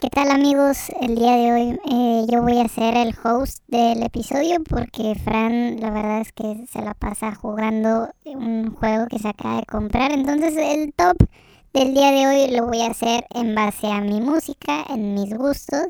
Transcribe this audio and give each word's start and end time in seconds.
¿Qué 0.00 0.10
tal 0.10 0.30
amigos? 0.30 0.90
El 1.00 1.16
día 1.16 1.32
de 1.32 1.52
hoy 1.52 1.80
eh, 1.90 2.24
yo 2.30 2.40
voy 2.42 2.60
a 2.60 2.68
ser 2.68 2.96
el 2.96 3.16
host 3.24 3.64
del 3.66 4.00
episodio 4.04 4.62
porque 4.62 5.16
Fran 5.16 5.80
la 5.80 5.90
verdad 5.90 6.20
es 6.20 6.30
que 6.30 6.66
se 6.70 6.82
la 6.82 6.94
pasa 6.94 7.34
jugando 7.34 8.08
un 8.24 8.76
juego 8.76 9.08
que 9.08 9.18
se 9.18 9.26
acaba 9.26 9.56
de 9.56 9.66
comprar. 9.66 10.12
Entonces 10.12 10.54
el 10.56 10.94
top 10.94 11.16
del 11.72 11.94
día 11.94 12.12
de 12.12 12.28
hoy 12.28 12.56
lo 12.56 12.68
voy 12.68 12.82
a 12.82 12.92
hacer 12.92 13.26
en 13.34 13.56
base 13.56 13.88
a 13.88 14.00
mi 14.00 14.20
música, 14.20 14.84
en 14.88 15.14
mis 15.14 15.36
gustos. 15.36 15.88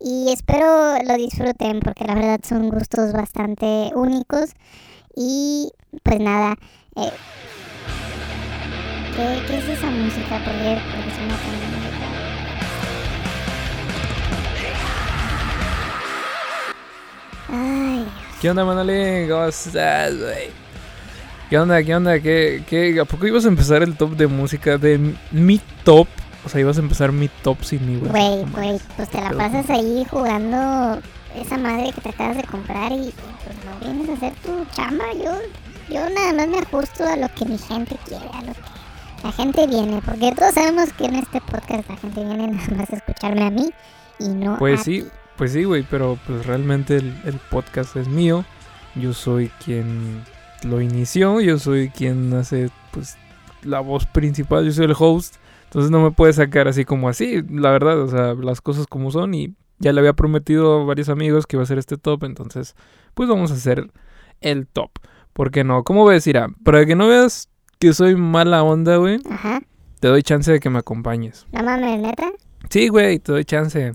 Y 0.00 0.32
espero 0.32 0.98
lo 1.06 1.14
disfruten 1.14 1.78
porque 1.78 2.06
la 2.06 2.16
verdad 2.16 2.40
son 2.42 2.70
gustos 2.70 3.12
bastante 3.12 3.92
únicos. 3.94 4.50
Y 5.14 5.70
pues 6.02 6.18
nada. 6.18 6.56
Eh, 6.96 7.12
¿qué, 9.14 9.58
es 9.58 9.78
esa 9.78 9.90
música? 9.90 10.42
Porque, 10.44 10.76
porque 10.92 11.14
suena 11.14 11.73
¿Qué 18.40 18.50
onda, 18.50 18.64
Manolín? 18.64 19.28
¿Cómo 19.28 19.44
estás, 19.46 20.18
güey? 20.18 20.50
¿Qué 21.48 21.58
onda? 21.58 21.82
¿Qué 21.82 21.94
onda? 21.94 22.20
¿Qué, 22.20 22.62
¿Qué, 22.68 23.00
¿A 23.00 23.04
poco 23.04 23.26
ibas 23.26 23.44
a 23.44 23.48
empezar 23.48 23.82
el 23.82 23.96
top 23.96 24.16
de 24.16 24.26
música 24.26 24.76
de 24.76 25.14
mi 25.30 25.60
top? 25.84 26.08
O 26.44 26.48
sea, 26.48 26.60
ibas 26.60 26.76
a 26.76 26.80
empezar 26.80 27.12
mi 27.12 27.28
top 27.42 27.62
sin 27.64 27.86
mi 27.86 27.96
güey. 27.96 28.10
Güey, 28.10 28.44
güey, 28.52 28.80
pues 28.96 29.08
te 29.08 29.20
la 29.20 29.30
pasas 29.30 29.70
ahí 29.70 30.06
jugando 30.10 31.00
esa 31.34 31.56
madre 31.56 31.92
que 31.92 32.00
te 32.00 32.08
acabas 32.10 32.36
de 32.36 32.44
comprar 32.44 32.92
y 32.92 33.12
pues 33.44 33.56
no 33.64 33.80
vienes 33.80 34.08
a 34.10 34.12
hacer 34.12 34.32
tu 34.44 34.64
chamba. 34.74 35.04
Yo, 35.14 35.32
yo 35.88 36.10
nada 36.10 36.32
más 36.34 36.48
me 36.48 36.58
ajusto 36.58 37.04
a 37.06 37.16
lo 37.16 37.28
que 37.34 37.46
mi 37.46 37.56
gente 37.56 37.96
quiere, 38.06 38.26
a 38.32 38.42
lo 38.42 38.52
que 38.52 38.60
la 39.22 39.32
gente 39.32 39.66
viene. 39.66 40.02
Porque 40.04 40.32
todos 40.32 40.54
sabemos 40.54 40.92
que 40.92 41.06
en 41.06 41.14
este 41.14 41.40
podcast 41.40 41.88
la 41.88 41.96
gente 41.96 42.24
viene 42.24 42.48
nada 42.48 42.68
más 42.76 42.90
a 42.90 42.96
escucharme 42.96 43.46
a 43.46 43.50
mí 43.50 43.70
y 44.18 44.28
no 44.28 44.58
pues 44.58 44.80
a 44.80 44.84
sí. 44.84 45.02
ti. 45.02 45.08
Pues 45.36 45.52
sí, 45.52 45.64
güey, 45.64 45.84
pero 45.90 46.18
pues 46.26 46.46
realmente 46.46 46.96
el, 46.96 47.14
el, 47.24 47.38
podcast 47.50 47.96
es 47.96 48.08
mío. 48.08 48.44
Yo 48.94 49.12
soy 49.12 49.48
quien 49.64 50.22
lo 50.62 50.80
inició, 50.80 51.40
yo 51.40 51.58
soy 51.58 51.88
quien 51.88 52.32
hace 52.34 52.70
pues 52.92 53.16
la 53.62 53.80
voz 53.80 54.06
principal, 54.06 54.64
yo 54.64 54.72
soy 54.72 54.84
el 54.84 54.94
host. 54.96 55.36
Entonces 55.64 55.90
no 55.90 56.00
me 56.00 56.12
puede 56.12 56.32
sacar 56.32 56.68
así 56.68 56.84
como 56.84 57.08
así, 57.08 57.42
la 57.50 57.72
verdad, 57.72 58.00
o 58.00 58.06
sea, 58.06 58.34
las 58.34 58.60
cosas 58.60 58.86
como 58.86 59.10
son 59.10 59.34
y 59.34 59.56
ya 59.80 59.92
le 59.92 59.98
había 59.98 60.12
prometido 60.12 60.80
a 60.80 60.84
varios 60.84 61.08
amigos 61.08 61.46
que 61.46 61.56
iba 61.56 61.62
a 61.62 61.64
hacer 61.64 61.78
este 61.78 61.96
top, 61.96 62.22
entonces 62.22 62.76
pues 63.14 63.28
vamos 63.28 63.50
a 63.50 63.54
hacer 63.54 63.90
el 64.40 64.68
top. 64.68 64.90
¿Por 65.32 65.50
qué 65.50 65.64
no? 65.64 65.82
¿Cómo 65.82 66.04
ves, 66.04 66.26
Ira? 66.28 66.48
Para 66.62 66.86
que 66.86 66.94
no 66.94 67.08
veas 67.08 67.48
que 67.80 67.92
soy 67.92 68.14
mala 68.14 68.62
onda, 68.62 68.98
güey. 68.98 69.18
Ajá. 69.28 69.62
Te 69.98 70.08
doy 70.08 70.22
chance 70.22 70.52
de 70.52 70.60
que 70.60 70.70
me 70.70 70.78
acompañes. 70.78 71.46
No 71.50 71.64
mames, 71.64 72.00
neta. 72.00 72.30
Sí, 72.70 72.88
güey, 72.88 73.18
te 73.18 73.32
doy 73.32 73.44
chance. 73.44 73.94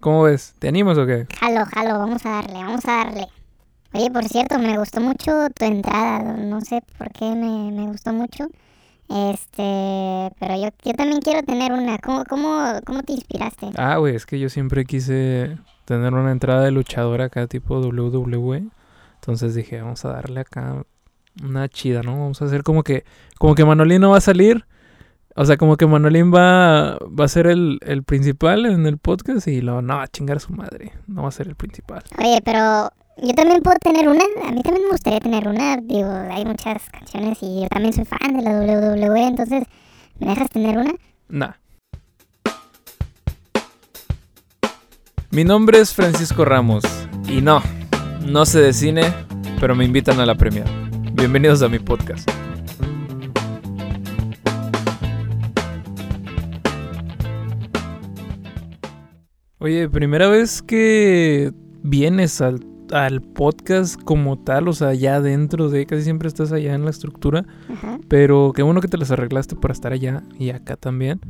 ¿Cómo 0.00 0.22
ves? 0.22 0.54
¿Te 0.58 0.68
animas 0.68 0.96
o 0.96 1.06
qué? 1.06 1.26
Jalo, 1.38 1.66
jalo, 1.66 1.98
vamos 1.98 2.24
a 2.24 2.30
darle, 2.30 2.54
vamos 2.54 2.84
a 2.86 3.04
darle. 3.04 3.26
Oye, 3.92 4.10
por 4.10 4.24
cierto, 4.24 4.58
me 4.58 4.78
gustó 4.78 5.00
mucho 5.00 5.48
tu 5.50 5.64
entrada, 5.66 6.22
no 6.22 6.60
sé 6.62 6.82
por 6.96 7.12
qué 7.12 7.34
me, 7.34 7.70
me 7.70 7.86
gustó 7.86 8.12
mucho. 8.12 8.48
Este, 9.10 10.32
pero 10.38 10.54
yo, 10.56 10.68
yo 10.84 10.92
también 10.94 11.20
quiero 11.20 11.42
tener 11.42 11.72
una. 11.72 11.98
¿Cómo, 11.98 12.24
cómo, 12.24 12.80
cómo 12.86 13.02
te 13.02 13.12
inspiraste? 13.12 13.72
Ah, 13.76 13.96
güey, 13.98 14.14
es 14.14 14.24
que 14.24 14.38
yo 14.38 14.48
siempre 14.48 14.86
quise 14.86 15.58
tener 15.84 16.14
una 16.14 16.30
entrada 16.30 16.62
de 16.62 16.70
luchador 16.70 17.20
acá 17.20 17.46
tipo 17.46 17.78
WWE. 17.80 18.68
Entonces 19.16 19.54
dije, 19.54 19.82
vamos 19.82 20.02
a 20.06 20.12
darle 20.12 20.40
acá 20.40 20.82
una 21.42 21.68
chida, 21.68 22.02
¿no? 22.02 22.12
Vamos 22.12 22.40
a 22.40 22.46
hacer 22.46 22.62
como 22.62 22.84
que, 22.84 23.04
como 23.38 23.54
que 23.54 23.64
Manolín 23.66 24.00
no 24.00 24.10
va 24.10 24.18
a 24.18 24.22
salir. 24.22 24.64
O 25.36 25.44
sea, 25.44 25.56
como 25.56 25.76
que 25.76 25.86
Manolín 25.86 26.34
va, 26.34 26.98
va 26.98 27.24
a 27.24 27.28
ser 27.28 27.46
el, 27.46 27.78
el 27.82 28.02
principal 28.02 28.66
en 28.66 28.86
el 28.86 28.98
podcast 28.98 29.46
y 29.46 29.60
luego, 29.60 29.80
no, 29.80 30.00
a 30.00 30.08
chingar 30.08 30.38
a 30.38 30.40
su 30.40 30.52
madre. 30.52 30.92
No 31.06 31.22
va 31.22 31.28
a 31.28 31.32
ser 31.32 31.46
el 31.46 31.54
principal. 31.54 32.02
Oye, 32.18 32.40
pero 32.44 32.90
yo 33.16 33.34
también 33.34 33.62
puedo 33.62 33.76
tener 33.78 34.08
una. 34.08 34.24
A 34.44 34.50
mí 34.50 34.62
también 34.62 34.86
me 34.86 34.90
gustaría 34.90 35.20
tener 35.20 35.46
una. 35.46 35.76
Digo, 35.76 36.10
hay 36.10 36.44
muchas 36.44 36.82
canciones 36.90 37.38
y 37.42 37.62
yo 37.62 37.68
también 37.68 37.92
soy 37.92 38.04
fan 38.04 38.36
de 38.36 38.42
la 38.42 38.50
WWE. 38.60 39.26
Entonces, 39.26 39.64
¿me 40.18 40.28
dejas 40.28 40.50
tener 40.50 40.76
una? 40.78 40.94
Nah. 41.28 41.52
Mi 45.30 45.44
nombre 45.44 45.78
es 45.78 45.94
Francisco 45.94 46.44
Ramos 46.44 46.82
y 47.28 47.40
no, 47.40 47.62
no 48.26 48.44
sé 48.44 48.60
de 48.60 48.72
cine, 48.72 49.14
pero 49.60 49.76
me 49.76 49.84
invitan 49.84 50.18
a 50.18 50.26
la 50.26 50.34
premia. 50.34 50.64
Bienvenidos 51.12 51.62
a 51.62 51.68
mi 51.68 51.78
podcast. 51.78 52.28
Oye, 59.62 59.90
primera 59.90 60.26
vez 60.26 60.62
que 60.62 61.52
vienes 61.82 62.40
al, 62.40 62.64
al, 62.92 63.20
podcast 63.20 64.00
como 64.02 64.38
tal, 64.38 64.68
o 64.68 64.72
sea, 64.72 64.94
ya 64.94 65.20
dentro 65.20 65.68
de, 65.68 65.84
casi 65.84 66.02
siempre 66.02 66.28
estás 66.28 66.50
allá 66.50 66.74
en 66.74 66.86
la 66.86 66.90
estructura, 66.90 67.44
Ajá. 67.70 67.98
pero 68.08 68.54
qué 68.56 68.62
bueno 68.62 68.80
que 68.80 68.88
te 68.88 68.96
las 68.96 69.10
arreglaste 69.10 69.56
para 69.56 69.72
estar 69.72 69.92
allá 69.92 70.22
y 70.38 70.48
acá 70.48 70.76
también. 70.76 71.20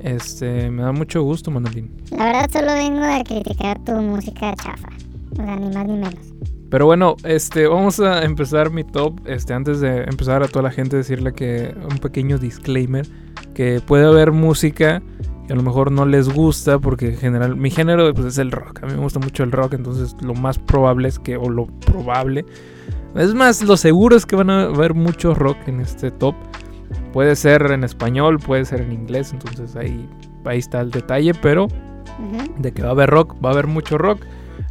Este, 0.00 0.70
me 0.70 0.84
da 0.84 0.92
mucho 0.92 1.22
gusto, 1.22 1.50
Manolín. 1.50 1.94
La 2.12 2.24
verdad, 2.24 2.50
solo 2.50 2.72
vengo 2.72 3.04
a 3.04 3.22
criticar 3.22 3.78
tu 3.84 3.92
música 3.92 4.54
chafa. 4.54 4.88
O 5.32 5.36
sea, 5.36 5.56
ni 5.56 5.68
más 5.68 5.86
ni 5.86 5.98
menos. 5.98 6.32
Pero 6.70 6.86
bueno, 6.86 7.16
este, 7.24 7.66
vamos 7.66 8.00
a 8.00 8.24
empezar 8.24 8.70
mi 8.70 8.84
top. 8.84 9.20
Este, 9.26 9.52
antes 9.52 9.80
de 9.80 10.04
empezar 10.04 10.42
a 10.42 10.48
toda 10.48 10.62
la 10.62 10.70
gente 10.70 10.96
decirle 10.96 11.34
que 11.34 11.74
un 11.90 11.98
pequeño 11.98 12.38
disclaimer, 12.38 13.06
que 13.52 13.82
puede 13.86 14.06
haber 14.06 14.32
música 14.32 15.02
que 15.46 15.52
a 15.52 15.56
lo 15.56 15.62
mejor 15.62 15.92
no 15.92 16.04
les 16.06 16.28
gusta 16.28 16.78
porque 16.78 17.10
en 17.10 17.16
general 17.16 17.56
mi 17.56 17.70
género 17.70 18.12
pues, 18.14 18.26
es 18.26 18.38
el 18.38 18.50
rock. 18.50 18.82
A 18.82 18.86
mí 18.86 18.92
me 18.94 19.00
gusta 19.00 19.18
mucho 19.20 19.42
el 19.44 19.52
rock, 19.52 19.74
entonces 19.74 20.14
lo 20.22 20.34
más 20.34 20.58
probable 20.58 21.08
es 21.08 21.18
que 21.18 21.36
o 21.36 21.48
lo 21.48 21.66
probable 21.66 22.44
es 23.14 23.32
más 23.34 23.62
lo 23.62 23.76
seguro 23.76 24.14
es 24.16 24.26
que 24.26 24.36
van 24.36 24.50
a 24.50 24.64
haber 24.64 24.94
mucho 24.94 25.34
rock 25.34 25.56
en 25.66 25.80
este 25.80 26.10
top. 26.10 26.34
Puede 27.12 27.34
ser 27.36 27.62
en 27.72 27.82
español, 27.84 28.38
puede 28.38 28.64
ser 28.64 28.80
en 28.82 28.92
inglés, 28.92 29.32
entonces 29.32 29.74
ahí 29.76 30.08
ahí 30.44 30.58
está 30.58 30.80
el 30.80 30.90
detalle, 30.90 31.32
pero 31.40 31.66
de 32.58 32.72
que 32.72 32.82
va 32.82 32.88
a 32.88 32.92
haber 32.92 33.10
rock, 33.10 33.34
va 33.44 33.50
a 33.50 33.52
haber 33.52 33.66
mucho 33.66 33.98
rock. 33.98 34.20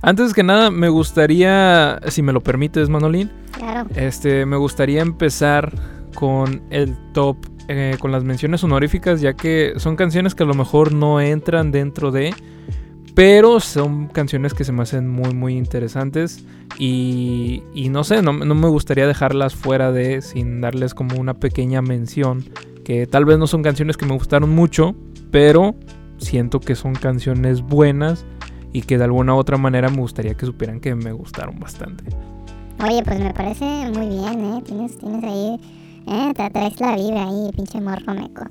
Antes 0.01 0.33
que 0.33 0.43
nada, 0.43 0.71
me 0.71 0.89
gustaría, 0.89 1.99
si 2.07 2.21
me 2.21 2.31
lo 2.33 2.41
permites, 2.41 2.89
Manolín, 2.89 3.31
Claro. 3.51 3.87
este, 3.95 4.45
me 4.45 4.57
gustaría 4.57 5.01
empezar 5.01 5.71
con 6.13 6.61
el 6.69 6.95
top, 7.13 7.37
eh, 7.67 7.97
con 7.99 8.11
las 8.11 8.23
menciones 8.23 8.63
honoríficas, 8.63 9.21
ya 9.21 9.33
que 9.33 9.73
son 9.77 9.95
canciones 9.95 10.35
que 10.35 10.43
a 10.43 10.45
lo 10.45 10.53
mejor 10.53 10.93
no 10.93 11.21
entran 11.21 11.71
dentro 11.71 12.11
de, 12.11 12.33
pero 13.15 13.59
son 13.59 14.07
canciones 14.07 14.53
que 14.53 14.63
se 14.63 14.71
me 14.71 14.83
hacen 14.83 15.09
muy, 15.09 15.33
muy 15.33 15.57
interesantes 15.57 16.45
y, 16.77 17.61
no 17.89 18.03
sé, 18.03 18.21
no, 18.21 18.33
no 18.33 18.55
me 18.55 18.67
gustaría 18.67 19.07
dejarlas 19.07 19.55
fuera 19.55 19.91
de, 19.91 20.21
sin 20.21 20.61
darles 20.61 20.93
como 20.93 21.19
una 21.19 21.35
pequeña 21.35 21.81
mención, 21.81 22.43
que 22.83 23.07
tal 23.07 23.25
vez 23.25 23.37
no 23.37 23.47
son 23.47 23.63
canciones 23.63 23.97
que 23.97 24.05
me 24.05 24.13
gustaron 24.13 24.49
mucho, 24.49 24.95
pero 25.31 25.75
siento 26.17 26.59
que 26.59 26.75
son 26.75 26.93
canciones 26.93 27.61
buenas 27.61 28.25
y 28.73 28.81
que 28.81 28.97
de 28.97 29.05
alguna 29.05 29.35
u 29.35 29.37
otra 29.37 29.57
manera 29.57 29.89
me 29.89 29.97
gustaría 29.97 30.33
que 30.33 30.45
supieran 30.45 30.81
que 30.81 30.93
me 30.95 31.13
gustaron 31.13 31.57
bastante. 31.59 32.03
Oye, 32.83 33.01
pues 33.03 33.19
me 33.19 33.33
parece 33.33 33.65
muy 33.91 34.07
bien, 34.07 34.43
¿eh? 34.43 34.61
Tienes, 34.65 34.97
tienes 34.97 35.23
ahí, 35.23 35.59
¿eh? 36.07 36.33
Te 36.35 36.49
traes 36.49 36.79
la 36.79 36.95
vibra 36.95 37.27
ahí, 37.27 37.51
pinche 37.55 37.81
morro 37.81 38.13
meco. 38.13 38.45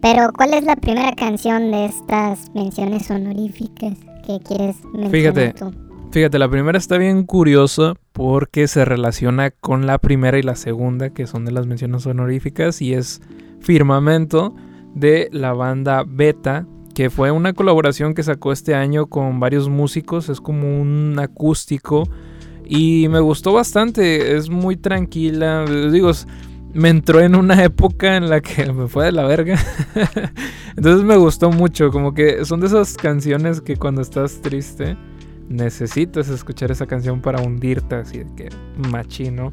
Pero, 0.00 0.30
¿cuál 0.36 0.54
es 0.54 0.64
la 0.64 0.76
primera 0.76 1.12
canción 1.12 1.70
de 1.70 1.86
estas 1.86 2.50
menciones 2.54 3.10
honoríficas 3.10 3.96
que 4.26 4.38
quieres 4.40 4.76
mencionar 4.92 5.10
Fíjate. 5.10 5.52
tú? 5.54 5.72
Fíjate, 6.10 6.38
la 6.38 6.48
primera 6.48 6.78
está 6.78 6.96
bien 6.96 7.24
curiosa 7.24 7.94
porque 8.12 8.68
se 8.68 8.84
relaciona 8.84 9.50
con 9.50 9.86
la 9.86 9.98
primera 9.98 10.38
y 10.38 10.42
la 10.42 10.54
segunda, 10.54 11.10
que 11.10 11.26
son 11.26 11.44
de 11.44 11.50
las 11.50 11.66
menciones 11.66 12.06
honoríficas, 12.06 12.80
y 12.82 12.94
es 12.94 13.20
Firmamento 13.60 14.54
de 14.94 15.28
la 15.32 15.54
banda 15.54 16.04
Beta, 16.06 16.66
que 16.94 17.10
fue 17.10 17.32
una 17.32 17.52
colaboración 17.52 18.14
que 18.14 18.22
sacó 18.22 18.52
este 18.52 18.76
año 18.76 19.06
con 19.06 19.40
varios 19.40 19.68
músicos, 19.68 20.28
es 20.28 20.40
como 20.40 20.80
un 20.80 21.18
acústico, 21.18 22.04
y 22.64 23.08
me 23.08 23.18
gustó 23.20 23.52
bastante, 23.52 24.36
es 24.36 24.50
muy 24.50 24.76
tranquila, 24.76 25.64
digo, 25.64 26.12
me 26.74 26.88
entró 26.88 27.20
en 27.20 27.36
una 27.36 27.62
época 27.62 28.16
en 28.16 28.28
la 28.28 28.40
que 28.40 28.70
me 28.72 28.88
fue 28.88 29.06
de 29.06 29.12
la 29.12 29.24
verga. 29.24 29.58
Entonces 30.76 31.04
me 31.04 31.16
gustó 31.16 31.50
mucho, 31.50 31.90
como 31.90 32.12
que 32.12 32.44
son 32.44 32.60
de 32.60 32.66
esas 32.66 32.96
canciones 32.96 33.60
que 33.60 33.76
cuando 33.76 34.02
estás 34.02 34.40
triste 34.42 34.96
necesitas 35.48 36.28
escuchar 36.28 36.70
esa 36.70 36.86
canción 36.86 37.20
para 37.20 37.40
hundirte 37.40 37.94
así 37.94 38.22
que 38.36 38.48
machino. 38.90 39.52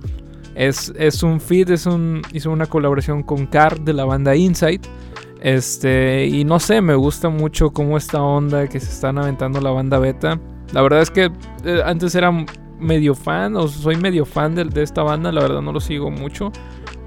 Es, 0.56 0.92
es 0.98 1.24
un 1.24 1.40
feed, 1.40 1.70
es 1.70 1.86
un, 1.86 2.24
hizo 2.34 2.52
una 2.52 2.66
colaboración 2.66 3.24
con 3.24 3.46
Car 3.46 3.80
de 3.80 3.94
la 3.94 4.04
banda 4.04 4.36
Insight. 4.36 4.86
Este, 5.40 6.26
y 6.26 6.44
no 6.44 6.60
sé, 6.60 6.82
me 6.82 6.96
gusta 6.96 7.30
mucho 7.30 7.72
cómo 7.72 7.98
esta 7.98 8.22
onda 8.22 8.68
que 8.68 8.80
se 8.80 8.90
están 8.90 9.18
aventando 9.18 9.62
la 9.62 9.72
banda 9.72 9.98
beta. 10.00 10.40
La 10.74 10.82
verdad 10.82 11.02
es 11.02 11.12
que 11.12 11.32
eh, 11.64 11.82
antes 11.86 12.16
era 12.16 12.32
medio 12.80 13.16
fan, 13.16 13.56
o 13.56 13.68
soy 13.68 13.96
medio 13.96 14.26
fan 14.26 14.56
de, 14.56 14.66
de 14.66 14.84
esta 14.84 15.04
banda, 15.04 15.32
la 15.32 15.42
verdad 15.42 15.62
no 15.62 15.72
lo 15.72 15.80
sigo 15.80 16.12
mucho. 16.12 16.52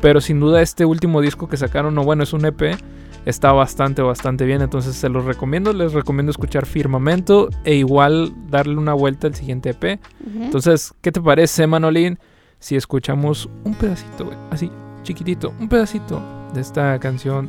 Pero 0.04 0.20
sin 0.20 0.38
duda 0.38 0.60
este 0.60 0.84
último 0.84 1.22
disco 1.22 1.48
que 1.48 1.56
sacaron, 1.56 1.94
no 1.94 2.04
bueno, 2.04 2.24
es 2.24 2.34
un 2.34 2.44
EP. 2.44 2.76
está 3.24 3.52
bastante, 3.52 4.02
bastante 4.02 4.44
bien. 4.44 4.60
Entonces 4.60 4.94
se 4.96 5.08
los 5.08 5.24
recomiendo. 5.24 5.72
Les 5.72 5.94
recomiendo 5.94 6.30
escuchar 6.30 6.66
Firmamento 6.66 7.48
e 7.64 7.76
igual 7.76 8.34
darle 8.50 8.76
una 8.76 8.92
vuelta 8.92 9.28
al 9.28 9.34
siguiente 9.34 9.70
EP. 9.70 9.98
Entonces, 10.42 10.92
¿qué 11.00 11.10
te 11.10 11.22
parece, 11.22 11.66
Manolín? 11.66 12.18
Si 12.58 12.76
escuchamos 12.76 13.48
un 13.64 13.74
pedacito, 13.76 14.30
así, 14.50 14.70
chiquitito, 15.04 15.54
un 15.58 15.70
pedacito 15.70 16.20
de 16.52 16.60
esta 16.60 16.98
canción 16.98 17.48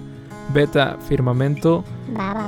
Beta 0.54 0.96
Firmamento, 1.10 1.84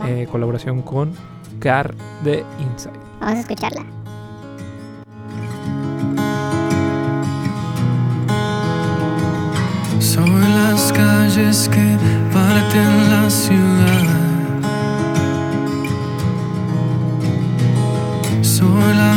eh, 0.06 0.25
colaboración 0.31 0.83
con 0.83 1.12
Car 1.60 1.94
de 2.24 2.45
Inside. 2.62 2.98
Vamos 3.19 3.36
a 3.36 3.39
escucharla. 3.42 3.96
Son 10.13 10.39
las 10.39 10.94
calles 10.94 11.68
que 11.68 11.98
parten 12.31 13.09
la 13.12 13.30
ciudad. 13.30 14.07
Soy 18.42 18.94
la 18.95 19.16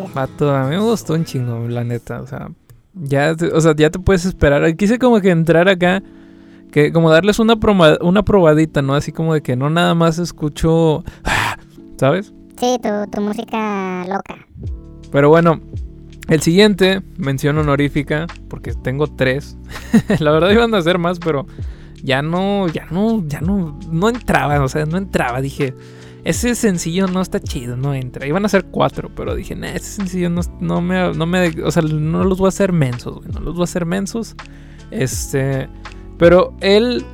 chida. 0.00 0.10
Vato, 0.14 0.54
a 0.54 0.64
mí 0.64 0.70
me 0.76 0.80
gustó 0.82 1.14
un 1.14 1.24
chingo, 1.24 1.66
la 1.68 1.84
neta. 1.84 2.20
O 2.20 2.26
sea, 2.26 2.48
ya, 2.94 3.34
te- 3.34 3.52
o 3.52 3.60
sea, 3.60 3.74
ya 3.76 3.90
te 3.90 3.98
puedes 3.98 4.24
esperar. 4.24 4.74
Quise 4.76 4.98
como 4.98 5.20
que 5.20 5.30
entrar 5.30 5.68
acá, 5.68 6.02
que 6.72 6.92
como 6.92 7.10
darles 7.10 7.38
una, 7.38 7.56
proma- 7.56 7.98
una 8.00 8.22
probadita, 8.24 8.82
¿no? 8.82 8.94
Así 8.94 9.12
como 9.12 9.34
de 9.34 9.42
que 9.42 9.56
no 9.56 9.70
nada 9.70 9.94
más 9.94 10.18
escucho, 10.18 11.04
¿sabes? 11.98 12.32
Sí, 12.58 12.78
tu, 12.82 13.10
tu 13.10 13.20
música 13.20 14.04
loca. 14.08 14.46
Pero 15.12 15.28
bueno, 15.28 15.60
el 16.28 16.40
siguiente, 16.40 17.02
mención 17.18 17.58
honorífica, 17.58 18.26
porque 18.48 18.72
tengo 18.74 19.06
tres. 19.06 19.56
la 20.20 20.30
verdad 20.32 20.50
iban 20.50 20.74
a 20.74 20.82
ser 20.82 20.98
más, 20.98 21.18
pero 21.18 21.46
ya 22.02 22.22
no, 22.22 22.68
ya 22.68 22.86
no, 22.90 23.22
ya 23.26 23.40
no, 23.40 23.78
no 23.90 24.08
entraba, 24.08 24.62
o 24.62 24.68
sea, 24.68 24.84
no 24.86 24.96
entraba. 24.98 25.40
Dije, 25.40 25.74
ese 26.28 26.54
sencillo 26.54 27.06
no 27.06 27.20
está 27.20 27.40
chido, 27.40 27.76
no 27.76 27.94
entra. 27.94 28.26
Iban 28.26 28.44
a 28.44 28.48
ser 28.48 28.64
cuatro, 28.66 29.10
pero 29.14 29.34
dije, 29.34 29.54
nah, 29.54 29.68
ese 29.68 29.92
sencillo 29.92 30.28
no, 30.28 30.40
no 30.60 30.80
me, 30.80 31.12
no 31.14 31.26
me, 31.26 31.48
o 31.62 31.70
sea, 31.70 31.82
no 31.82 32.24
los 32.24 32.38
voy 32.38 32.46
a 32.46 32.48
hacer 32.48 32.72
mensos, 32.72 33.16
güey, 33.16 33.28
no 33.32 33.40
los 33.40 33.54
voy 33.54 33.62
a 33.62 33.64
hacer 33.64 33.86
mensos. 33.86 34.34
Este, 34.90 35.68
pero 36.18 36.54
él, 36.60 37.04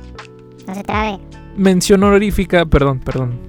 No 0.67 0.75
se 0.75 0.83
trabe. 0.83 1.19
mención 1.57 2.03
honorífica, 2.03 2.65
perdón, 2.65 2.99
perdón, 2.99 3.39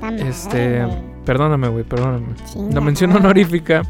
madre, 0.00 0.28
este, 0.28 0.84
güey. 0.84 0.98
perdóname, 1.24 1.68
güey, 1.68 1.84
perdóname. 1.84 2.34
La 2.38 2.44
Chinga 2.44 2.80
mención 2.80 3.10
madre. 3.10 3.24
honorífica 3.24 3.82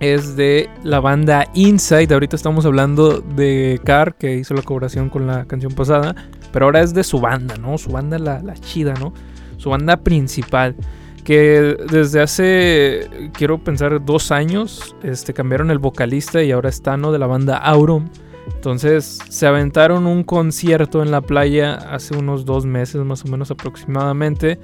es 0.00 0.36
de 0.36 0.68
la 0.82 1.00
banda 1.00 1.46
Inside. 1.54 2.12
Ahorita 2.12 2.36
estamos 2.36 2.66
hablando 2.66 3.20
de 3.20 3.80
Car, 3.84 4.16
que 4.16 4.34
hizo 4.36 4.52
la 4.54 4.62
colaboración 4.62 5.08
con 5.08 5.26
la 5.26 5.44
canción 5.46 5.72
pasada. 5.72 6.14
Pero 6.52 6.66
ahora 6.66 6.82
es 6.82 6.92
de 6.94 7.04
su 7.04 7.20
banda, 7.20 7.56
¿no? 7.56 7.78
Su 7.78 7.90
banda, 7.90 8.18
la, 8.18 8.40
la 8.42 8.54
chida, 8.54 8.94
¿no? 8.94 9.12
Su 9.64 9.70
banda 9.70 9.96
principal. 9.96 10.76
Que 11.24 11.78
desde 11.90 12.20
hace, 12.20 13.08
quiero 13.32 13.56
pensar, 13.56 14.04
dos 14.04 14.30
años, 14.30 14.94
este, 15.02 15.32
cambiaron 15.32 15.70
el 15.70 15.78
vocalista 15.78 16.42
y 16.42 16.52
ahora 16.52 16.68
está, 16.68 16.98
¿no? 16.98 17.12
De 17.12 17.18
la 17.18 17.26
banda 17.26 17.56
Aurum. 17.56 18.10
Entonces 18.54 19.20
se 19.30 19.46
aventaron 19.46 20.06
un 20.06 20.22
concierto 20.22 21.02
en 21.02 21.10
la 21.10 21.22
playa 21.22 21.76
hace 21.76 22.14
unos 22.14 22.44
dos 22.44 22.66
meses 22.66 23.02
más 23.06 23.24
o 23.24 23.28
menos 23.28 23.50
aproximadamente. 23.50 24.58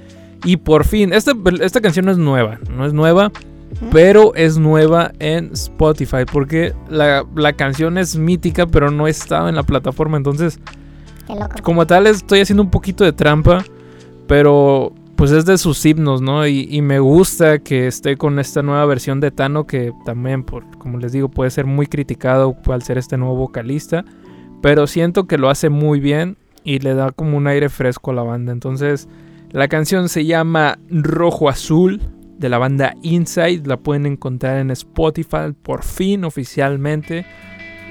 Y 0.45 0.57
por 0.57 0.85
fin, 0.85 1.13
esta, 1.13 1.33
esta 1.61 1.81
canción 1.81 2.05
no 2.05 2.11
es 2.11 2.19
nueva, 2.19 2.59
no 2.69 2.85
es 2.85 2.93
nueva, 2.93 3.31
pero 3.91 4.35
es 4.35 4.59
nueva 4.59 5.13
en 5.17 5.51
Spotify 5.53 6.25
porque 6.31 6.75
la, 6.89 7.25
la 7.35 7.53
canción 7.53 7.97
es 7.97 8.15
mítica, 8.17 8.67
pero 8.67 8.91
no 8.91 9.07
estaba 9.07 9.49
en 9.49 9.55
la 9.55 9.63
plataforma. 9.63 10.17
Entonces, 10.17 10.59
Qué 11.25 11.33
loco. 11.33 11.55
como 11.63 11.87
tal, 11.87 12.05
estoy 12.05 12.41
haciendo 12.41 12.61
un 12.61 12.69
poquito 12.69 13.03
de 13.03 13.13
trampa, 13.13 13.63
pero 14.31 14.93
pues 15.17 15.31
es 15.31 15.43
de 15.43 15.57
sus 15.57 15.85
himnos, 15.85 16.21
¿no? 16.21 16.47
Y, 16.47 16.81
me 16.81 16.99
gusta 16.99 17.59
que 17.59 17.85
esté 17.87 18.15
con 18.15 18.39
esta 18.39 18.63
nueva 18.63 18.85
versión 18.85 19.19
de 19.19 19.29
Tano, 19.29 19.67
que 19.67 19.91
también, 20.05 20.43
por, 20.43 20.63
como 20.77 20.99
les 20.99 21.11
digo, 21.11 21.27
puede 21.27 21.51
ser 21.51 21.65
muy 21.65 21.85
criticado 21.85 22.55
al 22.67 22.81
ser 22.81 22.97
este 22.97 23.17
nuevo 23.17 23.35
vocalista, 23.35 24.05
pero 24.61 24.87
siento 24.87 25.27
que 25.27 25.37
lo 25.37 25.49
hace 25.49 25.67
muy 25.67 25.99
bien 25.99 26.37
y 26.63 26.79
le 26.79 26.93
da 26.93 27.11
como 27.11 27.35
un 27.35 27.45
aire 27.47 27.67
fresco 27.67 28.11
a 28.11 28.13
la 28.13 28.23
banda. 28.23 28.53
Entonces, 28.53 29.09
la 29.51 29.67
canción 29.67 30.07
se 30.07 30.23
llama 30.23 30.79
Rojo 30.89 31.49
Azul 31.49 31.99
de 32.37 32.47
la 32.47 32.57
banda 32.57 32.95
Inside, 33.01 33.63
la 33.65 33.75
pueden 33.75 34.05
encontrar 34.05 34.59
en 34.59 34.71
Spotify 34.71 35.51
por 35.61 35.83
fin 35.83 36.23
oficialmente. 36.23 37.25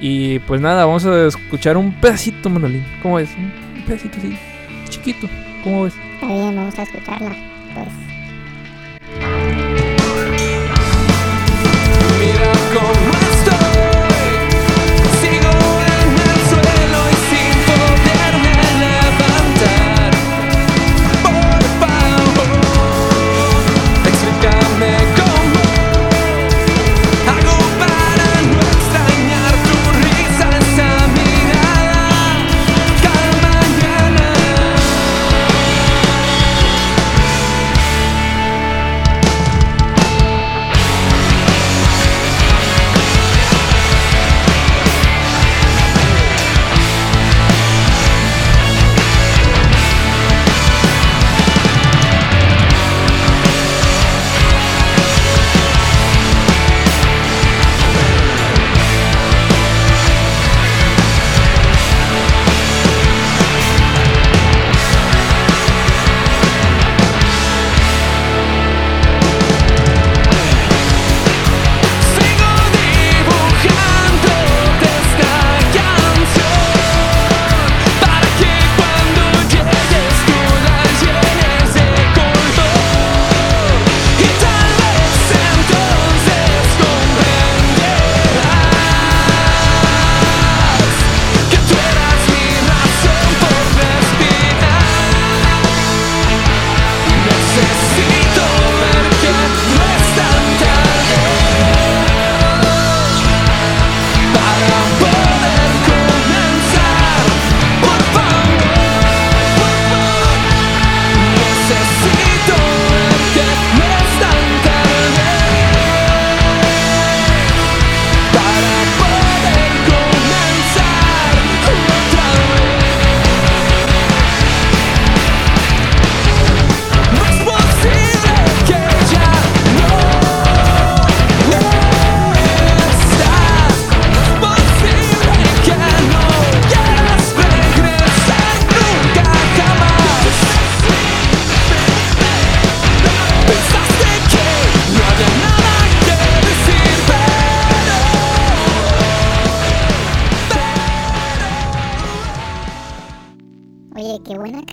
Y 0.00 0.38
pues 0.38 0.62
nada, 0.62 0.86
vamos 0.86 1.04
a 1.04 1.26
escuchar 1.26 1.76
un 1.76 2.00
pedacito, 2.00 2.48
Manolín. 2.48 2.86
¿Cómo 3.02 3.16
ves? 3.16 3.28
Un 3.36 3.84
pedacito 3.84 4.16
así, 4.16 4.38
chiquito. 4.88 5.28
¿Cómo 5.62 5.82
ves? 5.84 5.94
Está 6.14 6.26
bien, 6.26 6.56
vamos 6.56 6.78
a 6.78 6.82
escucharla. 6.82 7.36
Pues. 7.74 7.88
Mira 12.18 12.52
cómo 12.72 13.09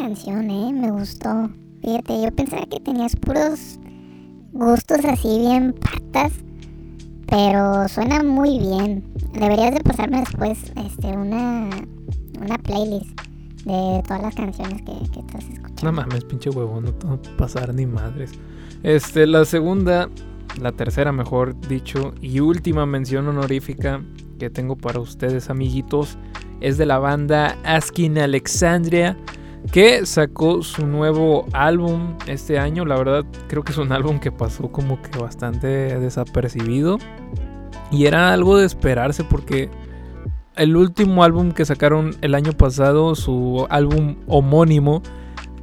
canción, 0.07 0.49
¿eh? 0.49 0.71
Me 0.71 0.89
gustó. 0.89 1.49
Fíjate, 1.81 2.21
yo 2.21 2.31
pensaba 2.31 2.65
que 2.65 2.79
tenías 2.79 3.13
puros 3.17 3.77
gustos 4.53 5.03
así 5.03 5.39
bien 5.39 5.73
patas, 5.73 6.31
pero 7.27 7.89
suena 7.89 8.23
muy 8.23 8.57
bien. 8.57 9.03
Deberías 9.33 9.73
de 9.73 9.81
pasarme 9.81 10.21
después 10.21 10.71
este, 10.77 11.07
una, 11.07 11.69
una 12.41 12.57
playlist 12.59 13.19
de 13.65 14.01
todas 14.07 14.21
las 14.21 14.35
canciones 14.35 14.81
que, 14.83 14.93
que 15.11 15.19
estás 15.19 15.43
escuchando. 15.43 15.83
No 15.83 15.91
mames, 15.91 16.23
pinche 16.23 16.51
huevón, 16.51 16.85
no 16.85 16.93
te 16.93 17.05
va 17.05 17.15
a 17.15 17.37
pasar 17.37 17.73
ni 17.73 17.85
madres. 17.85 18.31
Este, 18.83 19.27
la 19.27 19.43
segunda, 19.43 20.09
la 20.61 20.71
tercera 20.71 21.11
mejor 21.11 21.59
dicho, 21.67 22.13
y 22.21 22.39
última 22.39 22.85
mención 22.85 23.27
honorífica 23.27 24.01
que 24.39 24.49
tengo 24.49 24.77
para 24.77 25.01
ustedes, 25.01 25.49
amiguitos, 25.49 26.17
es 26.61 26.77
de 26.77 26.85
la 26.85 26.97
banda 26.97 27.57
Askin 27.65 28.17
Alexandria, 28.17 29.17
que 29.71 30.05
sacó 30.05 30.63
su 30.63 30.87
nuevo 30.87 31.45
álbum 31.53 32.15
este 32.27 32.59
año. 32.59 32.85
La 32.85 32.97
verdad, 32.97 33.25
creo 33.47 33.63
que 33.63 33.71
es 33.71 33.77
un 33.77 33.91
álbum 33.91 34.19
que 34.19 34.31
pasó 34.31 34.71
como 34.71 35.01
que 35.01 35.17
bastante 35.17 35.67
desapercibido. 35.99 36.97
Y 37.91 38.05
era 38.05 38.33
algo 38.33 38.57
de 38.57 38.65
esperarse 38.65 39.23
porque 39.23 39.69
el 40.55 40.75
último 40.75 41.23
álbum 41.23 41.51
que 41.51 41.65
sacaron 41.65 42.15
el 42.21 42.35
año 42.35 42.51
pasado, 42.53 43.15
su 43.15 43.65
álbum 43.69 44.17
homónimo, 44.27 45.01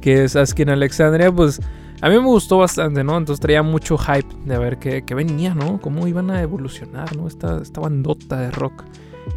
que 0.01 0.23
es 0.23 0.35
Askin 0.35 0.69
Alexandria, 0.69 1.31
pues 1.31 1.61
a 2.01 2.09
mí 2.09 2.15
me 2.15 2.25
gustó 2.25 2.57
bastante, 2.57 3.03
¿no? 3.03 3.17
Entonces 3.17 3.41
traía 3.41 3.63
mucho 3.63 3.97
hype 3.97 4.27
de 4.45 4.57
ver 4.57 4.77
qué, 4.77 5.15
venía, 5.15 5.53
¿no? 5.53 5.79
Cómo 5.81 6.07
iban 6.07 6.29
a 6.31 6.41
evolucionar, 6.41 7.15
¿no? 7.15 7.27
Esta, 7.27 7.61
esta 7.61 7.81
bandota 7.81 8.39
de 8.39 8.51
rock. 8.51 8.83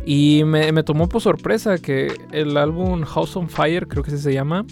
Y 0.05 0.43
me, 0.45 0.73
me, 0.73 0.83
tomó 0.83 1.09
por 1.09 1.21
sorpresa 1.21 1.79
que 1.79 2.13
el 2.33 2.57
álbum 2.57 3.03
House 3.03 3.37
on 3.37 3.49
Fire, 3.49 3.87
creo 3.87 4.03
que 4.03 4.11
se 4.11 4.33
llama, 4.33 4.65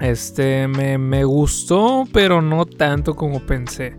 este, 0.00 0.68
me, 0.68 0.98
me, 0.98 1.24
gustó, 1.24 2.04
pero 2.12 2.42
no 2.42 2.66
tanto 2.66 3.14
como 3.14 3.40
pensé. 3.40 3.96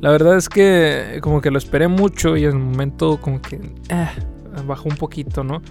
La 0.00 0.10
verdad 0.10 0.36
es 0.36 0.48
que 0.48 1.20
como 1.22 1.40
que 1.40 1.50
lo 1.50 1.58
esperé 1.58 1.88
mucho 1.88 2.36
y 2.36 2.44
en 2.44 2.50
el 2.52 2.58
momento 2.58 3.18
como 3.20 3.40
que 3.40 3.56
eh, 3.88 4.08
bajó 4.66 4.88
un 4.88 4.96
poquito, 4.96 5.44
¿no? 5.44 5.62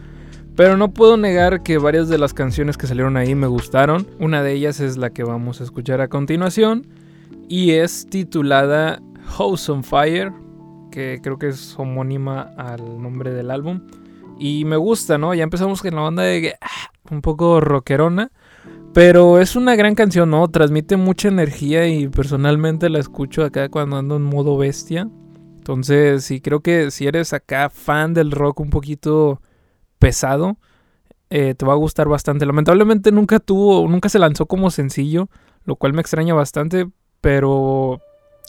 Pero 0.55 0.77
no 0.77 0.91
puedo 0.93 1.17
negar 1.17 1.63
que 1.63 1.77
varias 1.77 2.09
de 2.09 2.17
las 2.17 2.33
canciones 2.33 2.77
que 2.77 2.87
salieron 2.87 3.17
ahí 3.17 3.35
me 3.35 3.47
gustaron. 3.47 4.07
Una 4.19 4.43
de 4.43 4.53
ellas 4.53 4.79
es 4.79 4.97
la 4.97 5.09
que 5.09 5.23
vamos 5.23 5.61
a 5.61 5.63
escuchar 5.63 6.01
a 6.01 6.07
continuación 6.07 6.87
y 7.47 7.71
es 7.71 8.07
titulada 8.09 9.01
House 9.25 9.69
on 9.69 9.83
Fire, 9.83 10.31
que 10.91 11.19
creo 11.23 11.39
que 11.39 11.47
es 11.47 11.75
homónima 11.79 12.53
al 12.57 13.01
nombre 13.01 13.31
del 13.31 13.49
álbum. 13.49 13.81
Y 14.37 14.65
me 14.65 14.75
gusta, 14.75 15.17
¿no? 15.17 15.33
Ya 15.33 15.43
empezamos 15.43 15.81
con 15.81 15.95
la 15.95 16.01
banda 16.01 16.23
de 16.23 16.55
ah, 16.61 16.91
un 17.09 17.21
poco 17.21 17.61
rockerona. 17.61 18.31
Pero 18.93 19.39
es 19.39 19.55
una 19.55 19.75
gran 19.75 19.95
canción, 19.95 20.29
¿no? 20.29 20.47
Transmite 20.49 20.97
mucha 20.97 21.29
energía 21.29 21.87
y 21.87 22.09
personalmente 22.09 22.89
la 22.89 22.99
escucho 22.99 23.43
acá 23.43 23.69
cuando 23.69 23.97
ando 23.97 24.17
en 24.17 24.23
modo 24.23 24.57
bestia. 24.57 25.07
Entonces, 25.57 26.25
sí, 26.25 26.41
creo 26.41 26.61
que 26.61 26.91
si 26.91 27.07
eres 27.07 27.33
acá 27.33 27.69
fan 27.69 28.13
del 28.13 28.31
rock 28.31 28.59
un 28.59 28.69
poquito 28.69 29.41
pesado, 29.99 30.57
eh, 31.29 31.55
te 31.55 31.65
va 31.65 31.73
a 31.73 31.77
gustar 31.77 32.09
bastante. 32.09 32.45
Lamentablemente 32.45 33.11
nunca 33.11 33.39
tuvo, 33.39 33.87
nunca 33.87 34.09
se 34.09 34.19
lanzó 34.19 34.47
como 34.47 34.71
sencillo, 34.71 35.29
lo 35.63 35.77
cual 35.77 35.93
me 35.93 36.01
extraña 36.01 36.33
bastante, 36.33 36.89
pero 37.21 38.01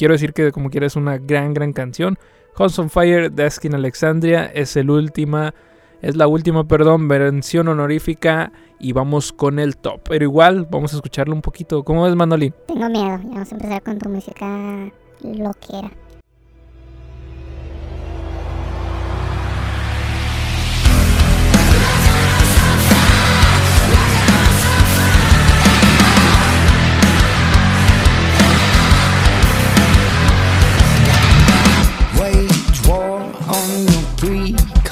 quiero 0.02 0.14
decir 0.14 0.32
que 0.32 0.50
como 0.50 0.68
quiera 0.68 0.88
es 0.88 0.96
una 0.96 1.16
gran, 1.16 1.54
gran 1.54 1.72
canción. 1.72 2.18
House 2.56 2.76
on 2.80 2.90
Fire 2.90 3.30
de 3.30 3.44
Askin 3.44 3.72
Alexandria 3.72 4.46
es 4.46 4.74
el 4.74 4.90
última, 4.90 5.54
es 6.00 6.16
la 6.16 6.26
última, 6.26 6.66
perdón, 6.66 7.06
versión 7.06 7.68
honorífica 7.68 8.50
y 8.80 8.92
vamos 8.94 9.32
con 9.32 9.60
el 9.60 9.76
top. 9.76 10.00
Pero 10.08 10.24
igual 10.24 10.66
vamos 10.68 10.92
a 10.92 10.96
escucharlo 10.96 11.36
un 11.36 11.40
poquito. 11.40 11.84
¿Cómo 11.84 12.02
ves, 12.02 12.16
Manolín? 12.16 12.52
Tengo 12.66 12.88
miedo, 12.88 13.20
vamos 13.22 13.52
a 13.52 13.54
empezar 13.54 13.80
con 13.84 13.98
tu 14.00 14.08
música 14.08 14.90
loquera. 15.22 15.92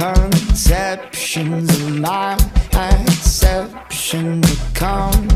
Conceptions 0.00 1.69
of 1.78 1.99
my 1.99 2.33
exception 2.73 4.40
to 4.40 4.57
come. 4.73 5.28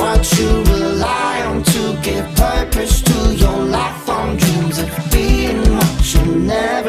What 0.00 0.22
you 0.38 0.48
rely 0.72 1.42
on 1.44 1.62
to 1.62 1.98
give 2.02 2.26
purpose 2.34 3.02
to 3.02 3.34
your 3.34 3.58
lifelong 3.76 4.38
dreams 4.38 4.78
of 4.78 4.90
being 5.12 5.60
what 5.76 6.14
you'll 6.14 6.36
never 6.56 6.85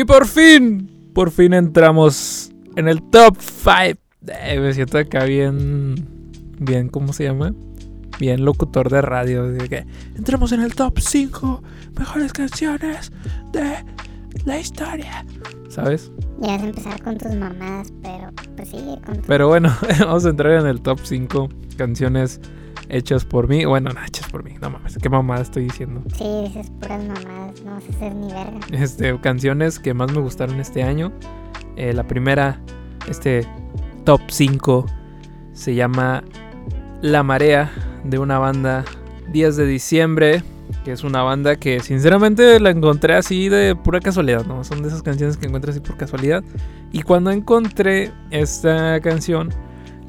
Y 0.00 0.04
por 0.06 0.26
fin, 0.26 1.10
por 1.12 1.30
fin 1.30 1.52
entramos 1.52 2.50
en 2.74 2.88
el 2.88 3.02
top 3.02 3.36
5. 3.38 4.00
me 4.22 4.72
siento 4.72 4.96
acá 4.96 5.24
bien, 5.24 5.94
bien, 6.58 6.88
¿cómo 6.88 7.12
se 7.12 7.24
llama? 7.24 7.52
Bien 8.18 8.42
locutor 8.42 8.88
de 8.88 9.02
radio. 9.02 9.44
de 9.44 9.68
que 9.68 9.84
entramos 10.16 10.52
en 10.52 10.62
el 10.62 10.74
top 10.74 11.00
5 11.00 11.62
mejores 11.98 12.32
canciones 12.32 13.12
de 13.52 13.84
la 14.46 14.58
historia. 14.58 15.26
¿Sabes? 15.68 16.10
Ya 16.40 16.52
vas 16.52 16.62
a 16.62 16.66
empezar 16.68 17.02
con 17.02 17.18
tus 17.18 17.34
mamadas, 17.34 17.92
pero 18.00 18.30
pues 18.56 18.70
sigue 18.70 18.98
con 19.04 19.16
tu... 19.16 19.26
Pero 19.26 19.48
bueno, 19.48 19.70
vamos 20.00 20.24
a 20.24 20.30
entrar 20.30 20.60
en 20.62 20.66
el 20.66 20.80
top 20.80 21.00
5 21.02 21.50
canciones 21.76 22.40
hechas 22.90 23.24
por 23.24 23.48
mí. 23.48 23.64
Bueno, 23.64 23.90
no 23.92 24.04
hechas 24.04 24.28
por 24.30 24.44
mí. 24.44 24.54
No 24.60 24.70
mames, 24.70 24.98
qué 24.98 25.08
mamada 25.08 25.42
estoy 25.42 25.64
diciendo. 25.64 26.02
Sí, 26.14 26.24
dices 26.44 26.70
puras 26.80 27.02
mamadas, 27.02 27.62
no 27.62 27.72
vas 27.72 27.84
a 27.84 27.88
hacer 27.88 28.14
ni 28.14 28.32
verga. 28.32 28.60
este, 28.72 29.18
canciones 29.20 29.78
que 29.78 29.94
más 29.94 30.12
me 30.12 30.20
gustaron 30.20 30.60
este 30.60 30.82
año. 30.82 31.12
Eh, 31.76 31.92
la 31.92 32.06
primera, 32.06 32.60
este 33.08 33.46
top 34.04 34.20
5, 34.28 34.86
se 35.52 35.74
llama 35.74 36.24
La 37.00 37.22
Marea, 37.22 37.70
de 38.04 38.18
una 38.18 38.38
banda 38.38 38.84
10 39.32 39.56
de 39.56 39.66
diciembre, 39.66 40.42
que 40.84 40.92
es 40.92 41.04
una 41.04 41.22
banda 41.22 41.56
que 41.56 41.80
sinceramente 41.80 42.58
la 42.60 42.70
encontré 42.70 43.14
así 43.14 43.48
de 43.48 43.76
pura 43.76 44.00
casualidad, 44.00 44.44
¿no? 44.46 44.64
Son 44.64 44.82
de 44.82 44.88
esas 44.88 45.02
canciones 45.02 45.36
que 45.36 45.46
encuentras 45.46 45.76
así 45.76 45.80
por 45.80 45.96
casualidad. 45.96 46.42
Y 46.92 47.02
cuando 47.02 47.30
encontré 47.30 48.12
esta 48.30 49.00
canción, 49.00 49.50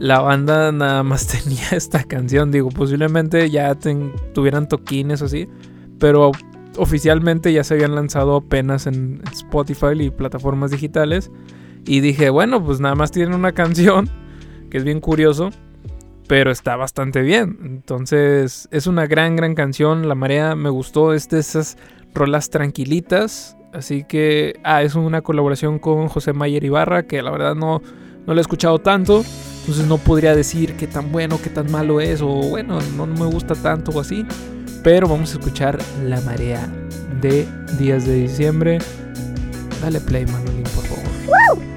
la 0.02 0.20
banda 0.20 0.72
nada 0.72 1.04
más 1.04 1.28
tenía 1.44 1.70
esta 1.72 2.04
canción. 2.04 2.52
Digo, 2.52 2.70
posiblemente 2.70 3.50
ya 3.52 3.76
ten- 3.76 4.14
tuvieran 4.34 4.68
toquines 4.68 5.22
o 5.22 5.26
así, 5.26 5.48
pero 6.00 6.32
oficialmente 6.78 7.54
ya 7.54 7.64
se 7.64 7.76
habían 7.76 7.94
lanzado 7.94 8.36
apenas 8.38 8.88
en 8.88 9.22
Spotify 9.32 9.94
y 10.00 10.10
plataformas 10.10 10.72
digitales. 10.72 11.32
Y 11.86 12.00
dije, 12.00 12.30
bueno, 12.32 12.64
pues 12.64 12.80
nada 12.80 12.96
más 12.96 13.12
tienen 13.12 13.36
una 13.36 13.52
canción, 13.52 14.10
que 14.72 14.80
es 14.80 14.84
bien 14.84 15.02
curioso, 15.02 15.52
pero 16.28 16.50
está 16.50 16.76
bastante 16.76 17.22
bien. 17.22 17.60
Entonces, 17.64 18.68
es 18.72 18.88
una 18.88 19.06
gran, 19.06 19.36
gran 19.36 19.54
canción. 19.54 20.08
La 20.08 20.16
marea 20.16 20.56
me 20.56 20.70
gustó, 20.70 21.14
es 21.14 21.30
de 21.30 21.40
esas 21.40 21.78
rolas 22.16 22.50
tranquilitas. 22.50 23.56
Así 23.72 24.04
que, 24.04 24.60
ah, 24.64 24.82
es 24.82 24.96
una 24.96 25.22
colaboración 25.22 25.78
con 25.78 26.08
José 26.08 26.34
Mayer 26.34 26.64
Ibarra, 26.64 27.04
que 27.04 27.22
la 27.22 27.30
verdad 27.32 27.54
no, 27.56 27.82
no 28.26 28.34
lo 28.34 28.40
he 28.40 28.42
escuchado 28.42 28.80
tanto. 28.80 29.24
Entonces 29.62 29.86
no 29.86 29.98
podría 29.98 30.36
decir 30.36 30.76
qué 30.76 30.88
tan 30.88 31.12
bueno, 31.12 31.40
qué 31.42 31.50
tan 31.50 31.72
malo 31.72 32.02
es, 32.02 32.22
o 32.22 32.28
bueno, 32.28 32.80
no 32.98 33.06
me 33.06 33.26
gusta 33.26 33.56
tanto 33.56 33.92
o 33.92 34.00
así. 34.00 34.26
Pero 34.84 35.08
vamos 35.08 35.30
a 35.30 35.34
escuchar 35.38 35.78
La 36.04 36.20
Marea 36.22 36.68
de 37.22 37.48
Días 37.78 38.06
de 38.06 38.16
Diciembre. 38.16 38.80
Dale 39.82 40.02
play, 40.02 40.26
Manolín, 40.26 40.64
por 40.64 40.84
favor. 40.86 41.71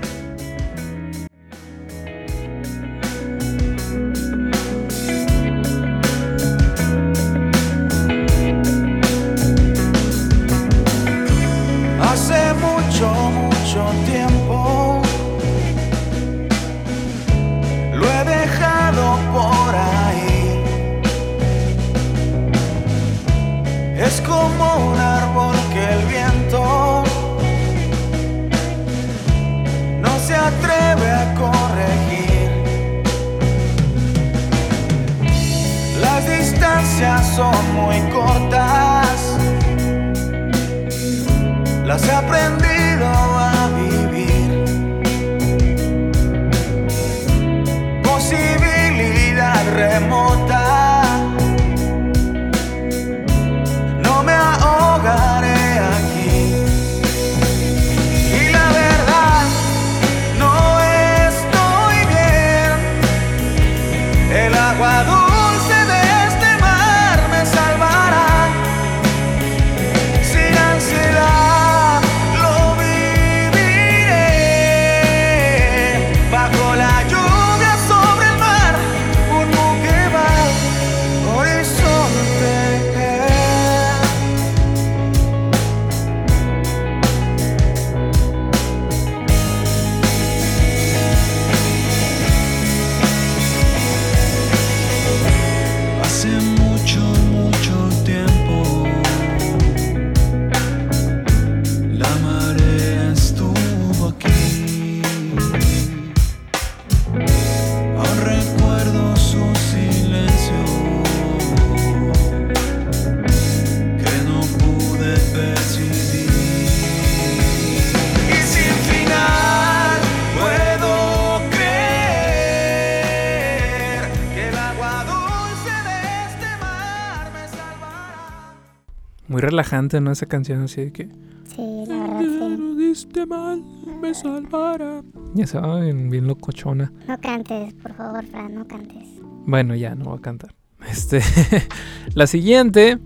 Relajante, 129.59 130.01
¿no? 130.01 130.11
Esa 130.11 130.27
canción 130.27 130.63
así 130.63 130.83
de 130.87 130.93
que... 130.93 131.09
Sí, 131.45 131.85
la 131.87 131.99
verdad 131.99 132.21
sí. 132.57 132.75
diste 132.77 133.27
mal, 133.27 133.63
me 134.03 134.13
salvará. 134.15 135.03
Ya 135.35 135.47
saben, 135.47 136.11
bien 136.11 136.27
locochona. 136.27 136.93
No 137.07 137.21
cantes, 137.21 137.73
por 137.75 137.95
favor, 137.95 138.25
Fran, 138.27 138.55
no 138.55 138.67
cantes. 138.67 139.07
Bueno, 139.47 139.75
ya 139.77 139.95
no 139.95 140.07
voy 140.07 140.19
a 140.19 140.21
cantar. 140.21 140.55
Este, 140.91 141.21
la 142.15 142.27
siguiente, 142.27 142.99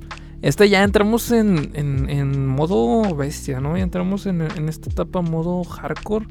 esta 0.42 0.64
ya 0.66 0.82
entramos 0.82 1.30
en, 1.30 1.70
en- 1.74 2.08
en 2.10 2.46
modo 2.46 3.14
bestia, 3.14 3.60
¿no? 3.60 3.76
Ya 3.76 3.82
entramos 3.84 4.26
en, 4.26 4.40
en 4.40 4.68
esta 4.68 4.90
etapa 4.90 5.20
modo 5.20 5.62
hardcore. 5.64 6.26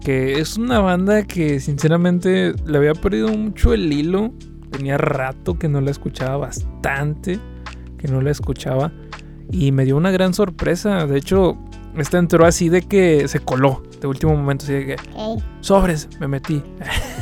Que 0.00 0.38
es 0.40 0.56
una 0.58 0.78
banda 0.78 1.24
que 1.24 1.58
sinceramente 1.60 2.54
le 2.66 2.78
había 2.78 2.94
perdido 2.94 3.28
mucho 3.36 3.72
el 3.74 3.92
hilo. 3.92 4.32
Tenía 4.70 4.96
rato 4.96 5.58
que 5.58 5.68
no 5.68 5.80
la 5.80 5.90
escuchaba, 5.90 6.36
bastante 6.36 7.38
que 7.98 8.08
no 8.08 8.20
la 8.20 8.30
escuchaba. 8.30 8.92
Y 9.52 9.72
me 9.72 9.84
dio 9.84 9.96
una 9.96 10.10
gran 10.10 10.34
sorpresa. 10.34 11.06
De 11.06 11.18
hecho, 11.18 11.56
esta 11.96 12.18
entró 12.18 12.46
así 12.46 12.68
de 12.68 12.82
que 12.82 13.26
se 13.28 13.40
coló 13.40 13.82
de 14.00 14.06
último 14.06 14.36
momento. 14.36 14.64
Así 14.64 14.74
de 14.74 14.86
que, 14.86 14.96
Ok, 15.14 15.42
sobres, 15.60 16.08
me 16.20 16.28
metí. 16.28 16.62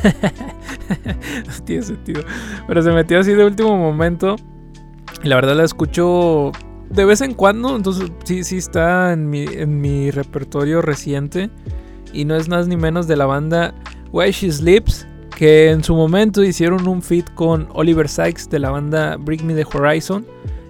no 1.46 1.64
tiene 1.64 1.82
sentido. 1.82 2.22
Pero 2.66 2.82
se 2.82 2.90
metió 2.92 3.20
así 3.20 3.32
de 3.32 3.44
último 3.44 3.76
momento. 3.76 4.36
Y 5.22 5.28
la 5.28 5.36
verdad 5.36 5.56
la 5.56 5.64
escucho 5.64 6.52
de 6.90 7.04
vez 7.04 7.20
en 7.20 7.34
cuando. 7.34 7.76
Entonces 7.76 8.10
sí, 8.24 8.44
sí 8.44 8.58
está 8.58 9.12
en 9.12 9.30
mi, 9.30 9.44
en 9.44 9.80
mi 9.80 10.10
repertorio 10.10 10.82
reciente. 10.82 11.50
Y 12.12 12.24
no 12.24 12.36
es 12.36 12.48
más 12.48 12.68
ni 12.68 12.76
menos 12.76 13.06
de 13.06 13.16
la 13.16 13.26
banda 13.26 13.74
Why 14.12 14.30
She 14.32 14.52
Sleeps. 14.52 15.06
Que 15.36 15.70
en 15.70 15.84
su 15.84 15.94
momento 15.94 16.42
hicieron 16.42 16.88
un 16.88 17.00
feat 17.00 17.32
con 17.34 17.68
Oliver 17.72 18.08
Sykes 18.08 18.50
de 18.50 18.58
la 18.58 18.70
banda 18.70 19.16
Bring 19.16 19.46
Me 19.46 19.54
the 19.54 19.64
Horizon. 19.64 20.26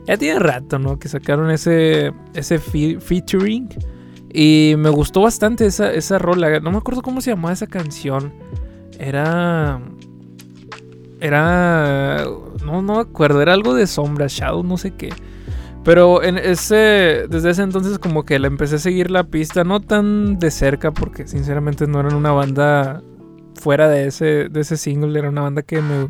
Ya 0.09 0.16
tiene 0.16 0.38
rato, 0.40 0.79
¿no? 0.79 0.99
Que 0.99 1.09
sacaron 1.09 1.51
ese, 1.51 2.12
ese 2.35 2.59
fe- 2.59 2.99
featuring. 2.99 3.68
Y 4.33 4.75
me 4.79 4.88
gustó 4.90 5.21
bastante 5.23 5.66
esa, 5.66 5.92
esa 5.92 6.18
rola. 6.18 6.59
No 6.61 6.71
me 6.71 6.79
acuerdo 6.79 7.03
cómo 7.03 7.21
se 7.21 7.31
llamaba 7.31 7.53
esa 7.53 7.66
canción. 7.66 8.33
Era. 8.99 9.81
Era. 11.21 12.25
No, 12.64 12.83
no 12.83 12.94
me 12.94 13.01
acuerdo. 13.01 13.42
Era 13.42 13.53
algo 13.53 13.75
de 13.75 13.87
sombra, 13.87 14.27
Shadow, 14.29 14.62
no 14.62 14.77
sé 14.77 14.92
qué. 14.92 15.11
Pero 15.85 16.23
en 16.23 16.38
ese. 16.38 17.27
Desde 17.29 17.51
ese 17.51 17.62
entonces, 17.62 17.99
como 17.99 18.25
que 18.25 18.38
le 18.38 18.47
empecé 18.49 18.77
a 18.77 18.79
seguir 18.79 19.11
la 19.11 19.25
pista. 19.25 19.64
No 19.64 19.81
tan 19.81 20.38
de 20.38 20.51
cerca, 20.51 20.90
porque 20.90 21.27
sinceramente 21.27 21.87
no 21.87 22.01
eran 22.01 22.14
una 22.14 22.33
banda 22.33 23.03
fuera 23.61 23.88
de 23.88 24.07
ese, 24.07 24.49
de 24.49 24.61
ese 24.61 24.77
single. 24.77 25.18
Era 25.18 25.29
una 25.29 25.42
banda 25.42 25.62
que 25.62 25.81
me. 25.81 26.07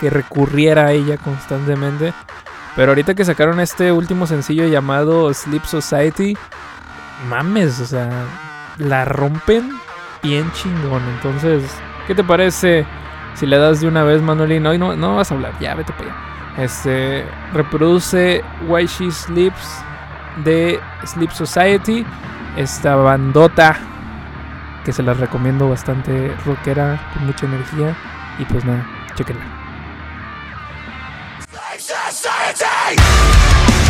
que 0.00 0.10
recurriera 0.10 0.86
a 0.86 0.92
ella 0.92 1.16
constantemente. 1.18 2.12
Pero 2.76 2.90
ahorita 2.90 3.14
que 3.14 3.24
sacaron 3.24 3.60
este 3.60 3.92
último 3.92 4.26
sencillo 4.26 4.66
llamado 4.66 5.32
Sleep 5.32 5.64
Society 5.64 6.36
mames, 7.28 7.80
o 7.80 7.86
sea, 7.86 8.10
la 8.78 9.04
rompen 9.04 9.70
bien 10.22 10.50
chingón. 10.52 11.02
Entonces, 11.14 11.64
¿qué 12.06 12.14
te 12.14 12.24
parece 12.24 12.86
si 13.34 13.46
le 13.46 13.58
das 13.58 13.80
de 13.80 13.88
una 13.88 14.02
vez, 14.02 14.22
Manolín? 14.22 14.62
No, 14.62 14.96
no 14.96 15.16
vas 15.16 15.30
a 15.30 15.34
hablar, 15.34 15.52
ya, 15.60 15.74
vete 15.74 15.92
para 15.92 16.10
allá. 16.10 16.64
Este, 16.64 17.24
reproduce 17.52 18.44
Why 18.68 18.86
She 18.86 19.10
Sleeps 19.10 19.82
de 20.44 20.80
Sleep 21.04 21.30
Society, 21.30 22.04
esta 22.56 22.96
bandota 22.96 23.76
que 24.84 24.92
se 24.92 25.02
las 25.02 25.18
recomiendo 25.18 25.68
bastante 25.68 26.34
rockera, 26.44 27.00
con 27.14 27.26
mucha 27.26 27.46
energía. 27.46 27.96
Y 28.38 28.44
pues 28.44 28.64
nada, 28.64 28.84
chequenla. 29.14 29.63
Hey! 32.84 33.83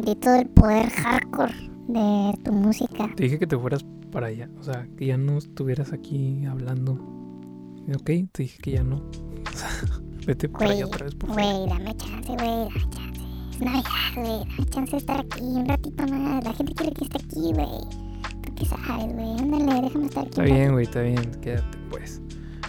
Sentí 0.00 0.14
todo 0.18 0.36
el 0.36 0.48
poder 0.48 0.88
hardcore 0.88 1.52
de 1.88 2.32
tu 2.42 2.52
música. 2.52 3.10
Te 3.16 3.24
dije 3.24 3.38
que 3.38 3.46
te 3.46 3.58
fueras 3.58 3.84
para 4.10 4.28
allá. 4.28 4.48
O 4.58 4.62
sea, 4.62 4.88
que 4.96 5.04
ya 5.04 5.18
no 5.18 5.36
estuvieras 5.36 5.92
aquí 5.92 6.42
hablando. 6.46 6.92
Ok, 7.94 8.10
te 8.32 8.44
dije 8.44 8.58
que 8.62 8.70
ya 8.72 8.82
no. 8.82 9.02
Vete 10.26 10.48
para 10.48 10.66
Güey, 10.66 10.76
allá 10.78 10.86
otra 10.86 11.04
vez, 11.04 11.14
por 11.16 11.28
favor. 11.34 11.42
güey, 11.44 11.68
dame 11.68 11.96
chance, 11.96 12.28
güey, 12.28 12.38
dame 12.38 12.70
chance. 12.90 13.20
Es 13.50 13.60
Navidad, 13.60 14.14
güey, 14.16 14.38
dame 14.56 14.70
chance 14.70 14.90
de 14.92 14.96
estar 14.96 15.20
aquí 15.20 15.42
un 15.42 15.66
ratito 15.68 16.06
más. 16.06 16.44
La 16.44 16.52
gente 16.54 16.72
quiere 16.74 16.92
que 16.94 17.04
esté 17.04 17.18
aquí, 17.18 17.52
güey. 17.52 17.80
¿Tú 18.42 18.54
qué 18.54 18.64
sabes, 18.64 19.12
güey? 19.14 19.38
Ándale, 19.38 19.82
déjame 19.82 20.06
estar 20.06 20.22
aquí. 20.22 20.30
Está 20.30 20.42
bien, 20.44 20.72
güey, 20.72 20.84
está 20.84 21.00
bien. 21.02 21.30
Quédate, 21.42 21.78
pues. 21.90 22.22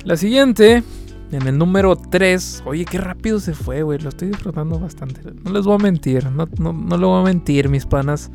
La 0.03 0.17
siguiente, 0.17 0.83
en 1.31 1.47
el 1.47 1.57
número 1.57 1.95
3. 1.95 2.63
Oye, 2.65 2.85
qué 2.85 2.97
rápido 2.97 3.39
se 3.39 3.53
fue, 3.53 3.83
güey. 3.83 3.99
Lo 3.99 4.09
estoy 4.09 4.29
disfrutando 4.29 4.79
bastante. 4.79 5.21
No 5.43 5.51
les 5.51 5.65
voy 5.65 5.75
a 5.75 5.77
mentir. 5.77 6.29
No, 6.31 6.47
no, 6.59 6.73
no 6.73 6.97
le 6.97 7.05
voy 7.05 7.21
a 7.21 7.23
mentir, 7.23 7.69
mis 7.69 7.85
panas. 7.85 8.31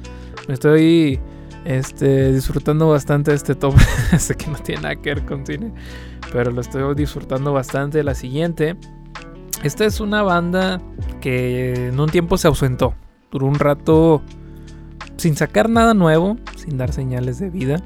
Me 0.48 0.54
estoy 0.54 1.20
este, 1.64 2.32
disfrutando 2.32 2.88
bastante 2.88 3.34
este 3.34 3.54
top. 3.54 3.74
sé 4.18 4.34
que 4.34 4.46
no 4.48 4.58
tiene 4.58 4.82
nada 4.82 4.96
que 4.96 5.14
ver 5.14 5.24
con 5.24 5.44
cine. 5.44 5.72
Pero 6.32 6.50
lo 6.50 6.60
estoy 6.60 6.94
disfrutando 6.94 7.52
bastante. 7.52 8.02
La 8.02 8.14
siguiente. 8.14 8.76
Esta 9.62 9.84
es 9.84 10.00
una 10.00 10.22
banda 10.22 10.80
que 11.20 11.88
en 11.88 11.98
un 11.98 12.08
tiempo 12.08 12.38
se 12.38 12.48
ausentó. 12.48 12.94
Duró 13.30 13.46
un 13.46 13.56
rato 13.56 14.22
sin 15.16 15.34
sacar 15.34 15.68
nada 15.68 15.94
nuevo, 15.94 16.36
sin 16.56 16.76
dar 16.78 16.92
señales 16.92 17.38
de 17.38 17.50
vida. 17.50 17.82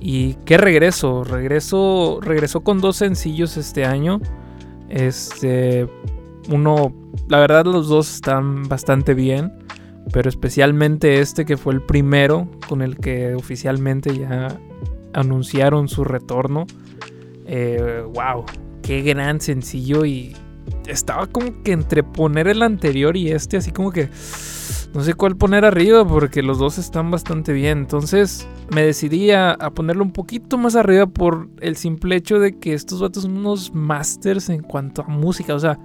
Y 0.00 0.34
qué 0.44 0.58
regreso, 0.58 1.24
regreso, 1.24 2.20
regresó 2.22 2.60
con 2.60 2.80
dos 2.80 2.96
sencillos 2.96 3.56
este 3.56 3.84
año. 3.84 4.20
Este, 4.88 5.88
uno, 6.50 6.94
la 7.28 7.38
verdad 7.40 7.64
los 7.66 7.88
dos 7.88 8.14
están 8.14 8.68
bastante 8.68 9.14
bien, 9.14 9.52
pero 10.12 10.28
especialmente 10.28 11.20
este 11.20 11.44
que 11.44 11.56
fue 11.56 11.74
el 11.74 11.82
primero 11.82 12.48
con 12.68 12.82
el 12.82 12.96
que 12.96 13.34
oficialmente 13.34 14.16
ya 14.16 14.58
anunciaron 15.12 15.88
su 15.88 16.04
retorno. 16.04 16.66
Eh, 17.46 18.02
wow, 18.14 18.44
qué 18.82 19.02
gran 19.02 19.40
sencillo 19.40 20.04
y 20.04 20.34
estaba 20.86 21.26
como 21.26 21.62
que 21.62 21.72
entre 21.72 22.02
poner 22.02 22.48
el 22.48 22.62
anterior 22.62 23.16
y 23.16 23.30
este, 23.30 23.56
así 23.56 23.70
como 23.70 23.92
que 23.92 24.08
no 24.94 25.02
sé 25.02 25.14
cuál 25.14 25.36
poner 25.36 25.64
arriba 25.64 26.06
porque 26.06 26.42
los 26.42 26.58
dos 26.58 26.78
están 26.78 27.10
bastante 27.10 27.52
bien. 27.52 27.78
Entonces 27.78 28.48
me 28.70 28.82
decidí 28.82 29.30
a, 29.30 29.56
ponerlo 29.74 30.02
un 30.02 30.12
poquito 30.12 30.56
más 30.56 30.76
arriba 30.76 31.06
por 31.06 31.48
el 31.60 31.76
simple 31.76 32.16
hecho 32.16 32.38
de 32.38 32.58
que 32.58 32.72
estos 32.72 33.00
vatos 33.00 33.24
son 33.24 33.36
unos 33.36 33.74
masters 33.74 34.48
en 34.48 34.62
cuanto 34.62 35.02
a 35.02 35.08
música. 35.08 35.54
O 35.54 35.58
sea, 35.58 35.78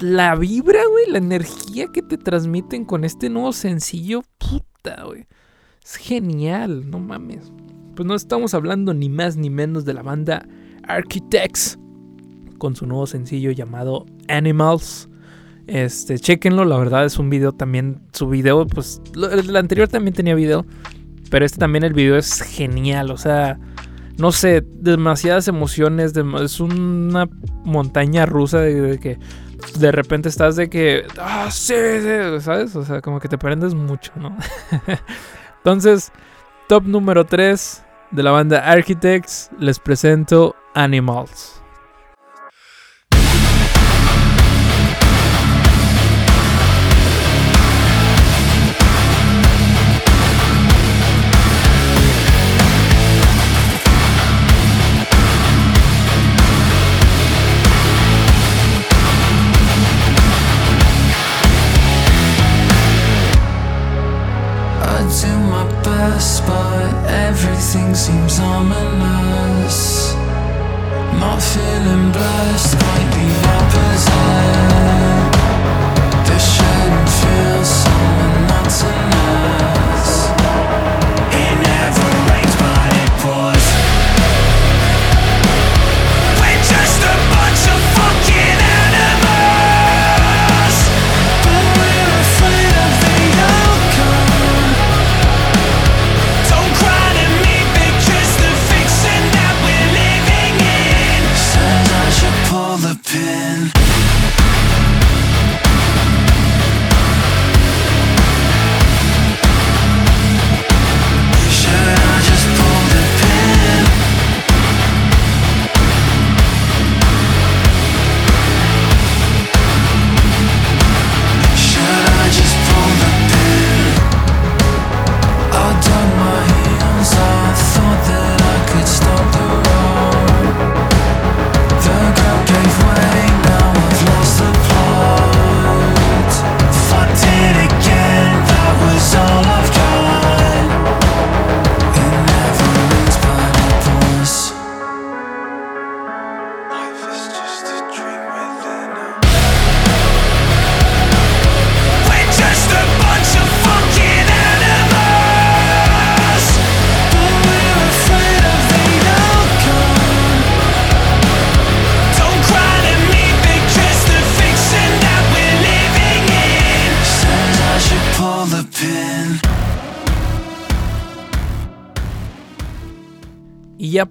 la 0.00 0.36
vibra, 0.36 0.80
güey, 0.88 1.10
la 1.10 1.18
energía 1.18 1.88
que 1.92 2.02
te 2.02 2.16
transmiten 2.16 2.84
con 2.84 3.04
este 3.04 3.28
nuevo 3.28 3.52
sencillo, 3.52 4.22
puta, 4.38 5.04
güey. 5.04 5.26
Es 5.82 5.96
genial, 5.96 6.88
no 6.90 7.00
mames. 7.00 7.52
Pues 7.94 8.06
no 8.06 8.14
estamos 8.14 8.54
hablando 8.54 8.94
ni 8.94 9.08
más 9.08 9.36
ni 9.36 9.50
menos 9.50 9.84
de 9.84 9.94
la 9.94 10.02
banda 10.02 10.46
Architects 10.86 11.78
con 12.56 12.76
su 12.76 12.86
nuevo 12.86 13.06
sencillo 13.06 13.50
llamado 13.50 14.06
Animals. 14.28 15.08
Este, 15.66 16.18
chequenlo, 16.18 16.64
la 16.64 16.78
verdad 16.78 17.04
es 17.04 17.18
un 17.18 17.30
video 17.30 17.52
también. 17.52 18.00
Su 18.12 18.28
video, 18.28 18.66
pues, 18.66 19.00
el 19.14 19.56
anterior 19.56 19.88
también 19.88 20.14
tenía 20.14 20.34
video. 20.34 20.64
Pero 21.30 21.44
este 21.44 21.58
también 21.58 21.84
el 21.84 21.92
video 21.92 22.16
es 22.16 22.40
genial. 22.42 23.10
O 23.10 23.16
sea, 23.16 23.58
no 24.18 24.32
sé, 24.32 24.64
demasiadas 24.80 25.48
emociones. 25.48 26.12
es 26.16 26.60
una 26.60 27.28
montaña 27.64 28.26
rusa 28.26 28.60
de, 28.60 28.98
que 28.98 29.18
de 29.78 29.92
repente 29.92 30.28
estás 30.28 30.56
de 30.56 30.70
que. 30.70 31.04
Ah, 31.18 31.48
sí, 31.50 31.74
sí", 31.74 32.40
¿sabes? 32.40 32.76
O 32.76 32.84
sea, 32.84 33.00
como 33.00 33.20
que 33.20 33.28
te 33.28 33.38
prendes 33.38 33.74
mucho, 33.74 34.12
¿no? 34.16 34.36
Entonces, 35.58 36.12
top 36.68 36.84
número 36.84 37.26
3 37.26 37.84
de 38.12 38.22
la 38.22 38.30
banda 38.30 38.70
Architects. 38.70 39.50
Les 39.58 39.78
presento 39.78 40.54
Animals. 40.74 41.60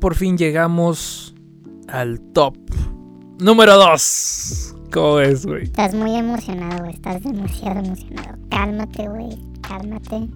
Por 0.06 0.14
fin 0.14 0.38
llegamos 0.38 1.34
al 1.88 2.22
top 2.32 2.56
número 3.40 3.76
2. 3.76 4.76
¿Cómo 4.94 5.20
es, 5.20 5.48
güey? 5.48 5.64
Estás 5.64 5.96
muy 5.96 6.16
emocionado, 6.16 6.84
güey. 6.84 6.94
Estás 6.94 7.24
demasiado 7.24 7.80
emocionado. 7.80 8.38
Cálmate, 8.52 9.08
güey. 9.08 9.30
Cálmate. 9.68 10.30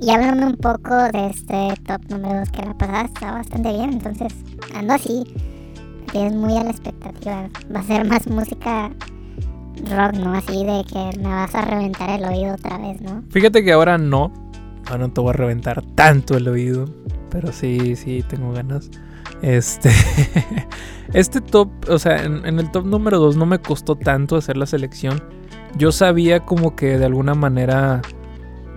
Y 0.00 0.10
háblame 0.10 0.46
un 0.46 0.56
poco 0.56 0.94
de 0.94 1.30
este 1.30 1.74
top 1.84 2.00
número 2.10 2.38
2 2.38 2.50
que 2.52 2.62
la 2.62 2.78
pasada 2.78 3.06
está 3.06 3.32
bastante 3.32 3.72
bien. 3.72 3.94
Entonces, 3.94 4.32
ando 4.72 4.94
así. 4.94 5.24
Tienes 6.12 6.34
muy 6.34 6.56
a 6.56 6.62
la 6.62 6.70
expectativa. 6.70 7.48
Va 7.74 7.80
a 7.80 7.82
ser 7.82 8.06
más 8.06 8.24
música 8.28 8.88
rock, 9.90 10.14
¿no? 10.14 10.32
Así 10.34 10.64
de 10.64 10.84
que 10.84 11.18
me 11.18 11.28
vas 11.28 11.56
a 11.56 11.62
reventar 11.62 12.10
el 12.10 12.24
oído 12.24 12.54
otra 12.54 12.78
vez, 12.78 13.00
¿no? 13.00 13.24
Fíjate 13.30 13.64
que 13.64 13.72
ahora 13.72 13.98
no. 13.98 14.32
Ahora 14.86 15.08
no 15.08 15.12
te 15.12 15.20
voy 15.20 15.30
a 15.30 15.32
reventar 15.32 15.82
tanto 15.96 16.36
el 16.36 16.46
oído. 16.46 16.84
Pero 17.30 17.50
sí, 17.50 17.96
sí, 17.96 18.24
tengo 18.28 18.52
ganas. 18.52 18.88
Este. 19.42 19.90
este 21.12 21.40
top, 21.40 21.70
o 21.88 21.98
sea, 21.98 22.24
en, 22.24 22.44
el 22.44 22.70
top 22.70 22.86
número 22.86 23.18
2 23.18 23.36
no 23.36 23.46
me 23.46 23.58
costó 23.58 23.96
tanto 23.96 24.36
hacer 24.36 24.56
la 24.56 24.66
selección. 24.66 25.22
yo 25.76 25.92
sabía 25.92 26.40
como 26.40 26.76
que 26.76 26.98
de 26.98 27.04
alguna 27.04 27.34
manera 27.34 28.02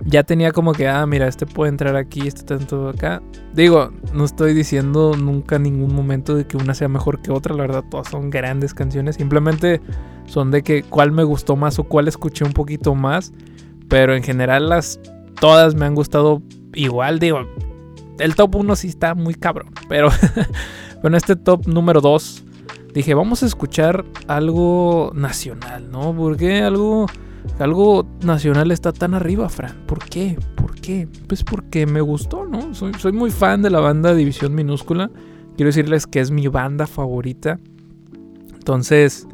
ya 0.04 0.24
tenía 0.24 0.50
como 0.52 0.72
que, 0.72 0.88
ah, 0.88 1.06
mira, 1.06 1.28
este 1.28 1.46
puede 1.46 1.70
entrar 1.70 1.96
aquí, 1.96 2.26
este 2.26 2.42
tanto 2.42 2.88
acá. 2.88 3.22
Digo, 3.54 3.92
no 4.12 4.24
estoy 4.24 4.52
diciendo 4.54 5.14
nunca 5.16 5.56
en 5.56 5.64
ningún 5.64 5.94
momento 5.94 6.34
de 6.34 6.46
que 6.46 6.56
una 6.56 6.74
sea 6.74 6.88
mejor 6.88 7.22
que 7.22 7.30
otra, 7.30 7.54
la 7.54 7.62
verdad, 7.62 7.84
todas 7.88 8.08
son 8.08 8.30
grandes 8.30 8.74
canciones, 8.74 9.16
simplemente 9.16 9.80
son 10.26 10.50
de 10.50 10.62
que 10.62 10.82
cuál 10.82 11.12
me 11.12 11.24
gustó 11.24 11.56
más 11.56 11.78
o 11.78 11.84
cuál 11.84 12.08
escuché 12.08 12.44
un 12.44 12.52
poquito 12.52 12.94
más, 12.94 13.32
pero 13.88 14.14
en 14.16 14.22
general 14.22 14.68
las 14.68 14.98
todas 15.40 15.74
me 15.74 15.86
han 15.86 15.94
gustado 15.94 16.42
igual, 16.74 17.18
digo, 17.18 17.40
el 18.22 18.34
top 18.34 18.56
1 18.56 18.76
sí 18.76 18.88
está 18.88 19.14
muy 19.14 19.34
cabrón, 19.34 19.72
pero 19.88 20.08
bueno, 21.02 21.16
este 21.16 21.36
top 21.36 21.66
número 21.66 22.00
2 22.00 22.44
dije, 22.94 23.14
vamos 23.14 23.42
a 23.42 23.46
escuchar 23.46 24.04
algo 24.28 25.12
nacional, 25.14 25.90
¿no? 25.90 26.14
Porque 26.14 26.62
algo 26.62 27.06
algo 27.58 28.06
nacional 28.24 28.70
está 28.70 28.92
tan 28.92 29.14
arriba, 29.14 29.48
Fran. 29.48 29.84
¿Por 29.86 30.04
qué? 30.04 30.38
¿Por 30.56 30.74
qué? 30.80 31.08
Pues 31.26 31.42
porque 31.42 31.86
me 31.86 32.00
gustó, 32.00 32.44
¿no? 32.44 32.74
Soy, 32.74 32.92
soy 32.94 33.12
muy 33.12 33.30
fan 33.30 33.62
de 33.62 33.70
la 33.70 33.80
banda 33.80 34.14
División 34.14 34.54
Minúscula. 34.54 35.10
Quiero 35.56 35.68
decirles 35.68 36.06
que 36.06 36.20
es 36.20 36.30
mi 36.30 36.46
banda 36.48 36.86
favorita. 36.86 37.58
Entonces, 38.54 39.26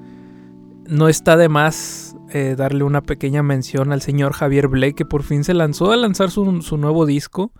no 0.86 1.08
está 1.08 1.36
de 1.36 1.48
más 1.48 2.16
eh, 2.30 2.54
darle 2.56 2.84
una 2.84 3.02
pequeña 3.02 3.42
mención 3.42 3.92
al 3.92 4.02
señor 4.02 4.32
Javier 4.32 4.68
Blake, 4.68 4.94
que 4.94 5.04
por 5.04 5.22
fin 5.22 5.44
se 5.44 5.54
lanzó 5.54 5.92
a 5.92 5.96
lanzar 5.96 6.30
su, 6.30 6.62
su 6.62 6.76
nuevo 6.76 7.06
disco. 7.06 7.52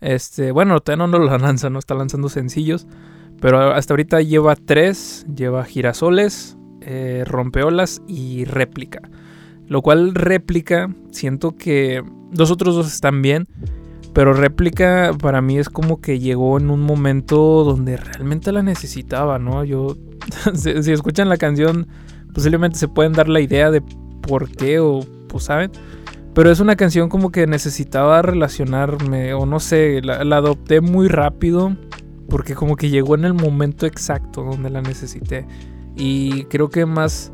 Este, 0.00 0.52
bueno, 0.52 0.80
todavía 0.80 1.06
no 1.06 1.18
lo 1.18 1.38
lanza, 1.38 1.70
no 1.70 1.78
está 1.78 1.94
lanzando 1.94 2.28
sencillos. 2.28 2.86
Pero 3.40 3.72
hasta 3.72 3.94
ahorita 3.94 4.20
lleva 4.22 4.56
tres: 4.56 5.26
lleva 5.34 5.64
girasoles, 5.64 6.56
eh, 6.80 7.24
rompeolas 7.26 8.02
y 8.06 8.44
réplica. 8.44 9.00
Lo 9.66 9.82
cual 9.82 10.14
réplica, 10.14 10.94
siento 11.10 11.56
que 11.56 12.02
los 12.36 12.50
otros 12.50 12.74
dos 12.74 12.92
están 12.92 13.22
bien. 13.22 13.48
Pero 14.12 14.32
réplica 14.32 15.12
para 15.20 15.40
mí 15.40 15.58
es 15.58 15.68
como 15.68 16.00
que 16.00 16.18
llegó 16.18 16.58
en 16.58 16.70
un 16.70 16.80
momento 16.80 17.62
donde 17.64 17.96
realmente 17.96 18.50
la 18.50 18.62
necesitaba, 18.62 19.38
¿no? 19.38 19.64
Yo, 19.64 19.96
si, 20.54 20.82
si 20.82 20.92
escuchan 20.92 21.28
la 21.28 21.36
canción, 21.36 21.86
posiblemente 22.34 22.78
se 22.78 22.88
pueden 22.88 23.12
dar 23.12 23.28
la 23.28 23.40
idea 23.40 23.70
de 23.70 23.82
por 24.22 24.50
qué 24.50 24.80
o, 24.80 25.00
pues, 25.28 25.44
¿saben? 25.44 25.70
Pero 26.34 26.50
es 26.50 26.60
una 26.60 26.76
canción 26.76 27.08
como 27.08 27.30
que 27.30 27.46
necesitaba 27.46 28.22
relacionarme, 28.22 29.34
o 29.34 29.46
no 29.46 29.60
sé, 29.60 30.00
la, 30.02 30.24
la 30.24 30.36
adopté 30.36 30.80
muy 30.80 31.08
rápido, 31.08 31.76
porque 32.28 32.54
como 32.54 32.76
que 32.76 32.88
llegó 32.88 33.14
en 33.16 33.24
el 33.24 33.34
momento 33.34 33.86
exacto 33.86 34.44
donde 34.44 34.70
la 34.70 34.80
necesité. 34.80 35.46
Y 35.96 36.44
creo 36.44 36.68
que 36.68 36.86
más 36.86 37.32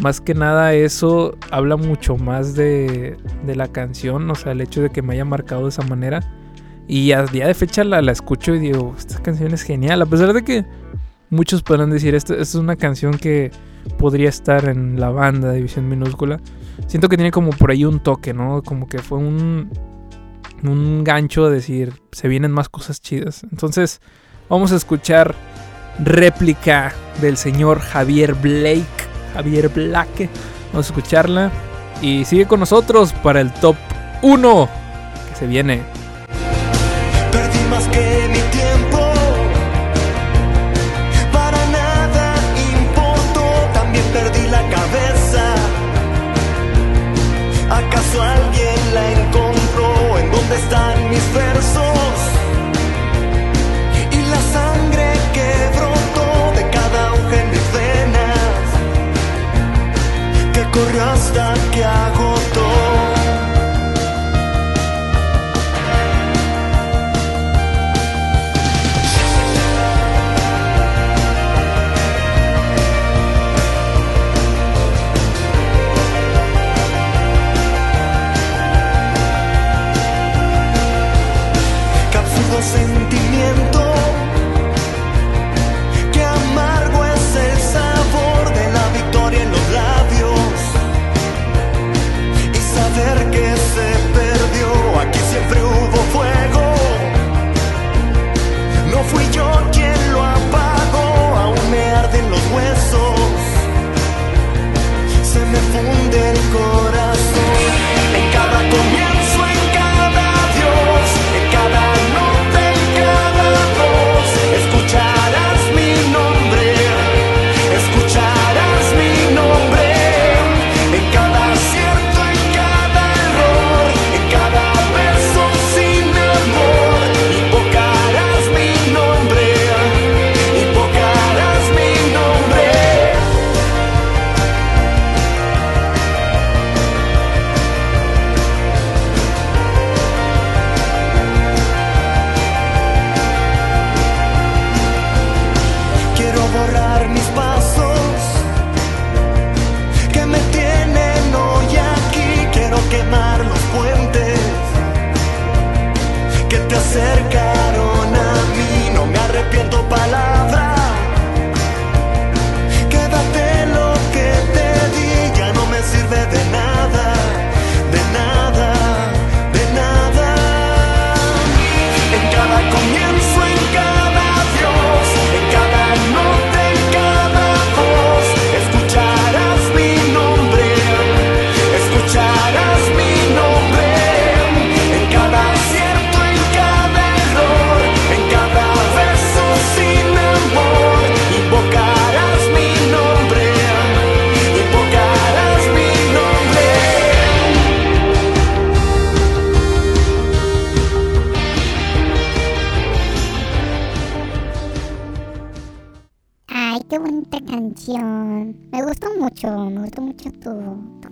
más 0.00 0.20
que 0.20 0.34
nada 0.34 0.74
eso 0.74 1.36
habla 1.50 1.76
mucho 1.76 2.16
más 2.16 2.54
de, 2.54 3.16
de, 3.44 3.56
la 3.56 3.68
canción, 3.68 4.30
o 4.30 4.34
sea, 4.34 4.52
el 4.52 4.60
hecho 4.60 4.80
de 4.82 4.90
que 4.90 5.02
me 5.02 5.14
haya 5.14 5.24
marcado 5.24 5.64
de 5.64 5.70
esa 5.70 5.82
manera. 5.82 6.20
Y 6.86 7.12
a 7.12 7.24
día 7.24 7.46
de 7.46 7.54
fecha 7.54 7.84
la, 7.84 8.00
la 8.00 8.12
escucho 8.12 8.54
y 8.54 8.58
digo, 8.58 8.94
esta 8.96 9.20
canción 9.22 9.52
es 9.52 9.62
genial, 9.62 10.00
a 10.00 10.06
pesar 10.06 10.32
de 10.32 10.42
que 10.42 10.64
muchos 11.30 11.62
podrán 11.62 11.90
decir, 11.90 12.14
esta, 12.14 12.34
esta 12.34 12.42
es 12.42 12.54
una 12.54 12.76
canción 12.76 13.18
que 13.18 13.50
podría 13.98 14.28
estar 14.28 14.68
en 14.68 14.98
la 14.98 15.10
banda 15.10 15.48
de 15.50 15.56
División 15.56 15.88
Minúscula. 15.88 16.40
Siento 16.86 17.08
que 17.08 17.16
tiene 17.16 17.30
como 17.30 17.50
por 17.50 17.70
ahí 17.70 17.84
un 17.84 18.00
toque, 18.00 18.32
¿no? 18.32 18.62
Como 18.62 18.86
que 18.86 18.98
fue 18.98 19.18
un, 19.18 19.70
un 20.62 21.04
gancho 21.04 21.48
de 21.48 21.56
decir, 21.56 21.94
se 22.12 22.28
vienen 22.28 22.50
más 22.50 22.68
cosas 22.68 23.00
chidas. 23.00 23.44
Entonces, 23.50 24.00
vamos 24.48 24.72
a 24.72 24.76
escuchar 24.76 25.34
réplica 25.98 26.92
del 27.20 27.36
señor 27.36 27.80
Javier 27.80 28.34
Blake. 28.34 28.86
Javier 29.34 29.68
Blake. 29.68 30.30
Vamos 30.72 30.86
a 30.86 30.90
escucharla. 30.90 31.50
Y 32.00 32.24
sigue 32.24 32.46
con 32.46 32.60
nosotros 32.60 33.12
para 33.12 33.40
el 33.40 33.52
top 33.52 33.76
1 34.22 34.68
que 35.28 35.36
se 35.36 35.46
viene. 35.46 35.97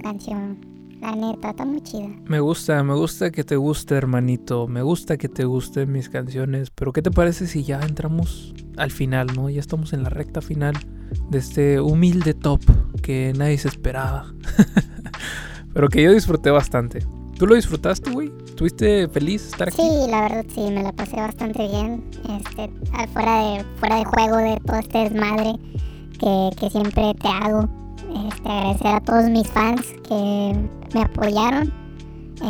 Canción. 0.07 0.59
La 1.01 1.15
neta, 1.15 1.51
está 1.51 1.65
muy 1.65 1.83
chida. 1.83 2.09
Me 2.27 2.41
gusta, 2.41 2.83
me 2.83 2.95
gusta 2.95 3.31
que 3.31 3.45
te 3.45 3.57
guste, 3.57 3.97
hermanito. 3.97 4.67
Me 4.67 4.83
gusta 4.83 5.17
que 5.17 5.29
te 5.29 5.45
gusten 5.45 5.93
mis 5.93 6.09
canciones. 6.09 6.71
Pero 6.71 6.93
¿qué 6.93 7.03
te 7.03 7.11
parece 7.11 7.47
si 7.47 7.65
ya 7.65 7.81
entramos 7.81 8.55
al 8.77 8.91
final, 8.91 9.27
no? 9.35 9.51
Ya 9.51 9.61
estamos 9.61 9.93
en 9.93 10.05
la 10.05 10.09
recta 10.09 10.41
final 10.41 10.75
de 11.29 11.39
este 11.39 11.81
humilde 11.81 12.35
top 12.35 12.61
que 13.03 13.33
nadie 13.37 13.59
se 13.59 13.69
esperaba. 13.69 14.33
Pero 15.75 15.89
que 15.89 16.03
yo 16.03 16.13
disfruté 16.13 16.51
bastante. 16.51 17.01
¿Tú 17.37 17.47
lo 17.47 17.57
disfrutaste, 17.57 18.11
güey? 18.11 18.33
¿Estuviste 18.47 19.09
feliz 19.09 19.49
estar 19.49 19.69
aquí? 19.69 19.77
Sí, 19.77 20.11
la 20.11 20.23
verdad 20.23 20.47
sí, 20.55 20.71
me 20.71 20.83
la 20.83 20.93
pasé 20.93 21.17
bastante 21.17 21.69
bien. 21.69 22.09
Este, 22.31 22.71
fuera 23.13 23.43
de, 23.43 23.65
fuera 23.77 23.97
de 23.97 24.05
juego 24.05 24.37
de 24.39 24.57
todo 24.65 24.79
este 24.79 24.99
desmadre 24.99 25.53
que, 26.19 26.51
que 26.59 26.71
siempre 26.71 27.13
te 27.21 27.29
hago. 27.29 27.86
Este, 28.25 28.49
agradecer 28.49 28.87
a 28.87 29.01
todos 29.01 29.29
mis 29.29 29.47
fans 29.49 29.83
que 30.09 30.55
me 30.95 31.03
apoyaron. 31.03 31.73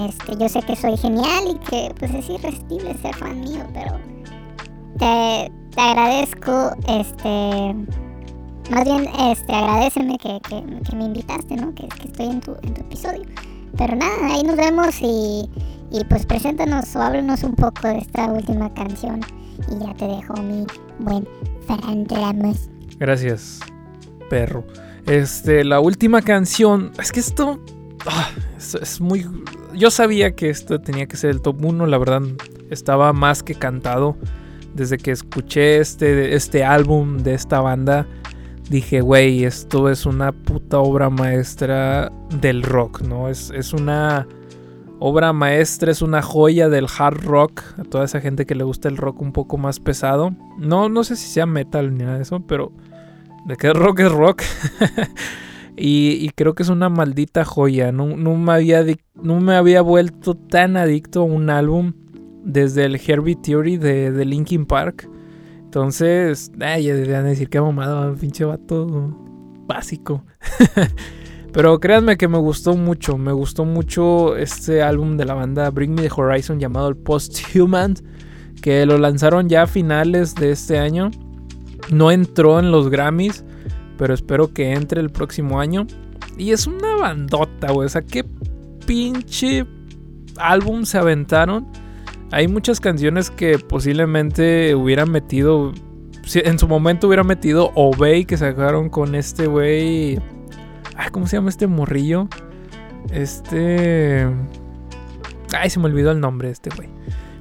Este, 0.06 0.36
yo 0.36 0.48
sé 0.48 0.60
que 0.62 0.76
soy 0.76 0.96
genial 0.96 1.44
y 1.50 1.58
que 1.70 1.94
pues 1.98 2.12
es 2.12 2.28
irresistible 2.28 2.94
ser 2.94 3.14
fan 3.16 3.40
mío, 3.40 3.64
pero 3.72 3.98
te, 4.98 5.52
agradezco, 5.80 6.70
este, 6.88 7.74
más 8.70 8.84
bien, 8.84 9.08
este, 9.30 9.52
agradeceme 9.52 10.18
que, 10.18 10.40
me 10.96 11.04
invitaste, 11.04 11.56
¿no? 11.56 11.74
Que, 11.74 11.88
estoy 12.04 12.26
en 12.26 12.40
tu, 12.40 12.52
episodio. 12.52 13.24
Pero 13.76 13.96
nada, 13.96 14.34
ahí 14.34 14.42
nos 14.42 14.56
vemos 14.56 15.00
y, 15.00 15.50
y 15.90 16.04
pues 16.08 16.26
preséntanos 16.26 16.94
o 16.96 17.02
háblanos 17.02 17.42
un 17.42 17.54
poco 17.54 17.88
de 17.88 17.98
esta 17.98 18.26
última 18.26 18.72
canción. 18.74 19.20
Y 19.70 19.84
ya 19.84 19.94
te 19.94 20.06
dejo 20.06 20.34
mi 20.42 20.66
buen 20.98 21.26
Fran. 21.66 22.06
Gracias, 22.98 23.60
perro. 24.30 24.64
Este, 25.06 25.64
la 25.64 25.80
última 25.80 26.20
canción. 26.22 26.92
Es 26.98 27.12
que 27.12 27.20
esto. 27.20 27.60
ah, 28.06 28.30
es, 28.56 28.74
es 28.74 29.00
muy. 29.00 29.26
Yo 29.74 29.90
sabía 29.90 30.34
que 30.34 30.50
esto 30.50 30.80
tenía 30.80 31.06
que 31.06 31.16
ser 31.16 31.30
el 31.30 31.40
top 31.40 31.64
1. 31.64 31.86
La 31.86 31.98
verdad, 31.98 32.22
estaba 32.70 33.12
más 33.12 33.42
que 33.42 33.54
cantado. 33.54 34.16
Desde 34.74 34.98
que 34.98 35.10
escuché 35.10 35.78
este, 35.78 36.34
este 36.34 36.62
álbum 36.64 37.18
de 37.18 37.32
esta 37.32 37.60
banda, 37.60 38.06
dije, 38.68 39.00
güey, 39.00 39.44
esto 39.44 39.88
es 39.88 40.04
una 40.04 40.32
puta 40.32 40.80
obra 40.80 41.08
maestra 41.08 42.12
del 42.40 42.62
rock, 42.62 43.00
¿no? 43.00 43.30
Es, 43.30 43.50
es 43.50 43.72
una 43.72 44.26
obra 44.98 45.32
maestra, 45.32 45.90
es 45.90 46.02
una 46.02 46.20
joya 46.20 46.68
del 46.68 46.88
hard 46.98 47.24
rock. 47.24 47.62
A 47.78 47.84
toda 47.84 48.04
esa 48.04 48.20
gente 48.20 48.44
que 48.44 48.54
le 48.54 48.64
gusta 48.64 48.88
el 48.88 48.98
rock 48.98 49.22
un 49.22 49.32
poco 49.32 49.56
más 49.56 49.80
pesado. 49.80 50.34
No, 50.58 50.88
no 50.88 51.04
sé 51.04 51.16
si 51.16 51.26
sea 51.28 51.46
metal 51.46 51.96
ni 51.96 52.04
nada 52.04 52.16
de 52.16 52.22
eso, 52.22 52.40
pero 52.40 52.72
de 53.46 53.56
que 53.56 53.72
rock 53.72 54.00
es 54.00 54.12
rock. 54.12 54.42
y, 55.76 56.28
creo 56.30 56.54
que 56.54 56.62
es 56.62 56.68
una 56.68 56.88
maldita 56.88 57.44
joya. 57.44 57.92
No, 57.92 58.16
no 58.16 58.34
me 58.34 58.52
había, 58.52 58.84
no 59.14 59.40
me 59.40 59.54
había 59.54 59.82
vuelto 59.82 60.34
tan 60.34 60.76
adicto 60.76 61.22
a 61.22 61.24
un 61.24 61.48
álbum 61.48 61.94
desde 62.44 62.84
el 62.84 62.96
Herbie 62.96 63.36
Theory 63.36 63.76
de, 63.76 64.24
Linkin 64.24 64.66
Park. 64.66 65.08
Entonces, 65.62 66.50
ay, 66.60 66.84
ya 66.84 66.94
deberían 66.94 67.24
decir 67.24 67.48
que 67.48 67.60
mamada, 67.60 68.12
pinche 68.14 68.44
vato 68.44 69.16
básico. 69.66 70.24
Pero 71.52 71.80
créanme 71.80 72.16
que 72.16 72.28
me 72.28 72.38
gustó 72.38 72.76
mucho, 72.76 73.16
me 73.16 73.32
gustó 73.32 73.64
mucho 73.64 74.36
este 74.36 74.82
álbum 74.82 75.16
de 75.16 75.24
la 75.24 75.34
banda 75.34 75.70
Bring 75.70 75.94
Me 75.94 76.02
the 76.02 76.10
Horizon 76.14 76.60
llamado 76.60 76.88
el 76.88 76.96
Post-Human, 76.96 77.94
que 78.60 78.84
lo 78.84 78.98
lanzaron 78.98 79.48
ya 79.48 79.62
a 79.62 79.66
finales 79.66 80.34
de 80.34 80.50
este 80.50 80.78
año. 80.78 81.10
No 81.90 82.10
entró 82.10 82.58
en 82.58 82.70
los 82.70 82.90
Grammys, 82.90 83.44
pero 83.98 84.14
espero 84.14 84.52
que 84.52 84.72
entre 84.72 85.00
el 85.00 85.10
próximo 85.10 85.60
año. 85.60 85.86
Y 86.36 86.52
es 86.52 86.66
una 86.66 86.94
bandota, 86.96 87.72
güey. 87.72 87.86
O 87.86 87.88
sea, 87.88 88.02
qué 88.02 88.24
pinche 88.86 89.66
álbum 90.38 90.84
se 90.84 90.98
aventaron. 90.98 91.66
Hay 92.32 92.48
muchas 92.48 92.80
canciones 92.80 93.30
que 93.30 93.58
posiblemente 93.58 94.74
hubieran 94.74 95.10
metido. 95.10 95.72
En 96.34 96.58
su 96.58 96.66
momento 96.66 97.06
hubieran 97.06 97.26
metido 97.26 97.70
Obey 97.74 98.24
que 98.24 98.36
sacaron 98.36 98.90
con 98.90 99.14
este 99.14 99.46
güey. 99.46 100.18
Ay, 100.96 101.10
¿cómo 101.12 101.26
se 101.26 101.36
llama 101.36 101.50
este 101.50 101.66
morrillo? 101.66 102.28
Este. 103.12 104.26
Ay, 105.56 105.70
se 105.70 105.78
me 105.78 105.86
olvidó 105.86 106.10
el 106.10 106.20
nombre 106.20 106.48
de 106.48 106.52
este 106.52 106.70
güey. 106.74 106.88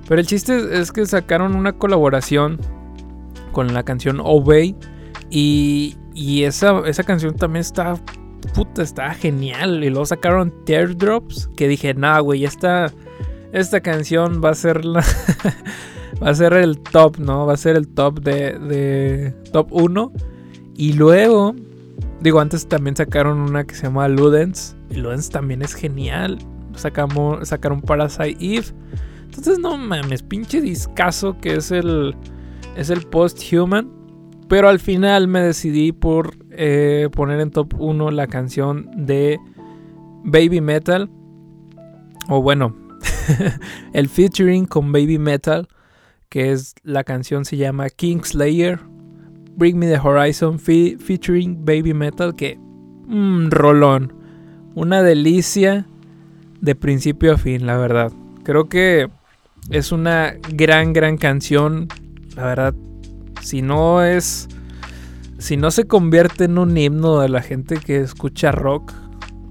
Pero 0.08 0.22
el 0.22 0.28
chiste 0.28 0.80
es 0.80 0.92
que 0.92 1.06
sacaron 1.06 1.56
una 1.56 1.74
colaboración 1.74 2.60
con 3.56 3.74
la 3.74 3.84
canción 3.84 4.20
Obey. 4.22 4.76
Y, 5.32 5.96
y 6.14 6.44
esa, 6.44 6.82
esa 6.86 7.04
canción 7.04 7.36
también 7.36 7.62
está. 7.62 7.96
Puta, 8.54 8.84
está 8.84 9.14
genial. 9.16 9.84
Y 9.84 9.90
luego 9.90 10.06
sacaron 10.06 10.54
Teardrops. 10.66 11.50
Que 11.56 11.70
dije, 11.70 11.94
nah, 11.94 12.20
güey, 12.20 12.44
esta, 12.44 12.92
esta 13.54 13.80
canción 13.80 14.42
va 14.44 14.50
a 14.50 14.56
ser 14.56 14.84
la. 14.84 15.04
va 16.22 16.30
a 16.30 16.36
ser 16.36 16.54
el 16.54 16.78
top, 16.80 17.18
¿no? 17.18 17.46
Va 17.46 17.54
a 17.54 17.58
ser 17.58 17.78
el 17.78 17.88
top 17.88 18.20
de. 18.20 18.60
de 18.60 19.32
top 19.52 19.70
1. 19.72 20.12
Y 20.76 20.94
luego. 20.94 21.56
Digo, 22.20 22.42
antes 22.42 22.68
también 22.68 22.96
sacaron 22.96 23.40
una 23.40 23.64
que 23.64 23.74
se 23.74 23.84
llama 23.84 24.08
Ludens. 24.10 24.76
Y 24.90 24.96
Ludens 24.96 25.30
también 25.30 25.62
es 25.62 25.74
genial. 25.74 26.40
Sacamos, 26.76 27.48
sacaron 27.48 27.82
Parasite 27.82 28.38
Eve. 28.42 28.68
Entonces, 29.24 29.60
no 29.60 29.78
mames, 29.78 30.24
pinche 30.24 30.60
discazo 30.60 31.38
que 31.40 31.56
es 31.56 31.72
el. 31.72 32.16
Es 32.76 32.90
el 32.90 33.02
Post-Human. 33.04 33.92
Pero 34.48 34.70
al 34.70 34.80
final 34.80 35.28
me 35.28 35.40
decidí 35.42 35.92
por 35.92 36.38
eh, 36.52 37.10
poner 37.12 37.40
en 37.40 37.50
top 37.50 37.74
1 37.80 38.12
la 38.12 38.28
canción 38.28 38.90
de 38.96 39.40
Baby 40.24 40.62
Metal. 40.62 41.10
O 42.30 42.42
bueno, 42.42 42.76
el 43.94 44.08
featuring 44.08 44.66
con 44.66 44.92
Baby 44.92 45.18
Metal. 45.18 45.68
Que 46.30 46.52
es 46.52 46.76
la 46.84 47.04
canción 47.04 47.46
se 47.46 47.58
llama 47.58 47.90
Kingslayer. 47.90 48.80
Bring 49.58 49.78
Me 49.80 49.88
the 49.88 49.98
Horizon 49.98 50.60
fe- 50.60 50.98
featuring 51.00 51.64
Baby 51.66 51.94
Metal. 51.94 52.36
Que. 52.36 52.58
Mmm, 53.08 53.50
rolón. 53.50 54.14
Una 54.76 55.02
delicia 55.02 55.88
de 56.62 56.76
principio 56.76 57.34
a 57.34 57.38
fin, 57.38 57.66
la 57.66 57.78
verdad. 57.78 58.12
Creo 58.44 58.66
que 58.70 59.08
es 59.72 59.92
una 59.92 60.36
gran, 60.54 60.94
gran 60.94 61.18
canción. 61.18 61.88
La 62.36 62.44
verdad, 62.46 62.76
si 63.42 63.62
no 63.62 64.04
es. 64.04 64.48
Si 65.38 65.58
no 65.58 65.70
se 65.70 65.86
convierte 65.86 66.46
en 66.46 66.58
un 66.58 66.78
himno 66.78 67.20
de 67.20 67.30
la 67.30 67.42
gente 67.42 67.76
que 67.76 68.00
escucha 68.00 68.52
rock, 68.52 68.94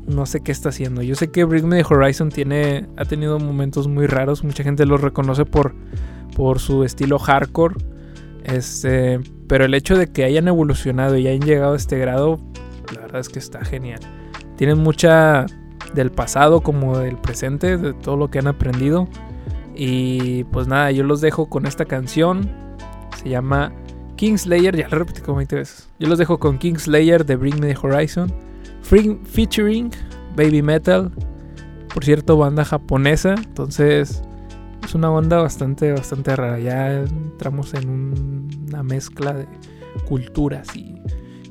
no 0.06 0.26
sé 0.26 0.40
qué 0.40 0.50
está 0.50 0.70
haciendo. 0.70 1.02
Yo 1.02 1.14
sé 1.14 1.30
que 1.30 1.44
Bring 1.44 1.66
Me 1.66 1.82
Horizon 1.88 2.30
tiene, 2.30 2.86
ha 2.96 3.04
tenido 3.04 3.38
momentos 3.38 3.86
muy 3.86 4.06
raros. 4.06 4.44
Mucha 4.44 4.64
gente 4.64 4.86
lo 4.86 4.96
reconoce 4.96 5.44
por, 5.44 5.74
por 6.34 6.58
su 6.58 6.84
estilo 6.84 7.18
hardcore. 7.18 7.76
Este, 8.44 9.20
pero 9.46 9.64
el 9.64 9.74
hecho 9.74 9.96
de 9.96 10.08
que 10.08 10.24
hayan 10.24 10.48
evolucionado 10.48 11.16
y 11.16 11.26
hayan 11.26 11.46
llegado 11.46 11.74
a 11.74 11.76
este 11.76 11.98
grado, 11.98 12.38
la 12.94 13.02
verdad 13.02 13.20
es 13.20 13.28
que 13.28 13.38
está 13.38 13.64
genial. 13.64 14.00
Tienen 14.56 14.78
mucha 14.78 15.46
del 15.94 16.10
pasado 16.10 16.60
como 16.60 16.98
del 16.98 17.16
presente, 17.16 17.76
de 17.76 17.92
todo 17.92 18.16
lo 18.16 18.30
que 18.30 18.38
han 18.38 18.46
aprendido. 18.46 19.08
Y 19.74 20.44
pues 20.44 20.66
nada, 20.66 20.90
yo 20.90 21.04
los 21.04 21.20
dejo 21.20 21.48
con 21.48 21.66
esta 21.66 21.84
canción. 21.84 22.63
Se 23.24 23.30
llama 23.30 23.72
Kingslayer, 24.16 24.76
ya 24.76 24.88
lo 24.88 24.98
repetí 24.98 25.20
como 25.22 25.38
20 25.38 25.56
veces. 25.56 25.88
Yo 25.98 26.08
los 26.08 26.18
dejo 26.18 26.38
con 26.38 26.58
Kingslayer 26.58 27.24
de 27.26 27.34
Bring 27.36 27.58
Me 27.58 27.74
the 27.74 27.78
Horizon. 27.82 28.32
Featuring 28.82 29.90
Baby 30.36 30.62
Metal. 30.62 31.10
Por 31.92 32.04
cierto, 32.04 32.36
banda 32.36 32.64
japonesa. 32.64 33.34
Entonces, 33.34 34.22
es 34.84 34.94
una 34.94 35.08
banda 35.08 35.38
bastante, 35.40 35.90
bastante 35.92 36.36
rara. 36.36 36.58
Ya 36.60 36.92
entramos 37.00 37.74
en 37.74 37.88
un- 37.88 38.64
una 38.68 38.82
mezcla 38.82 39.32
de 39.32 39.46
culturas 40.06 40.76
y, 40.76 41.00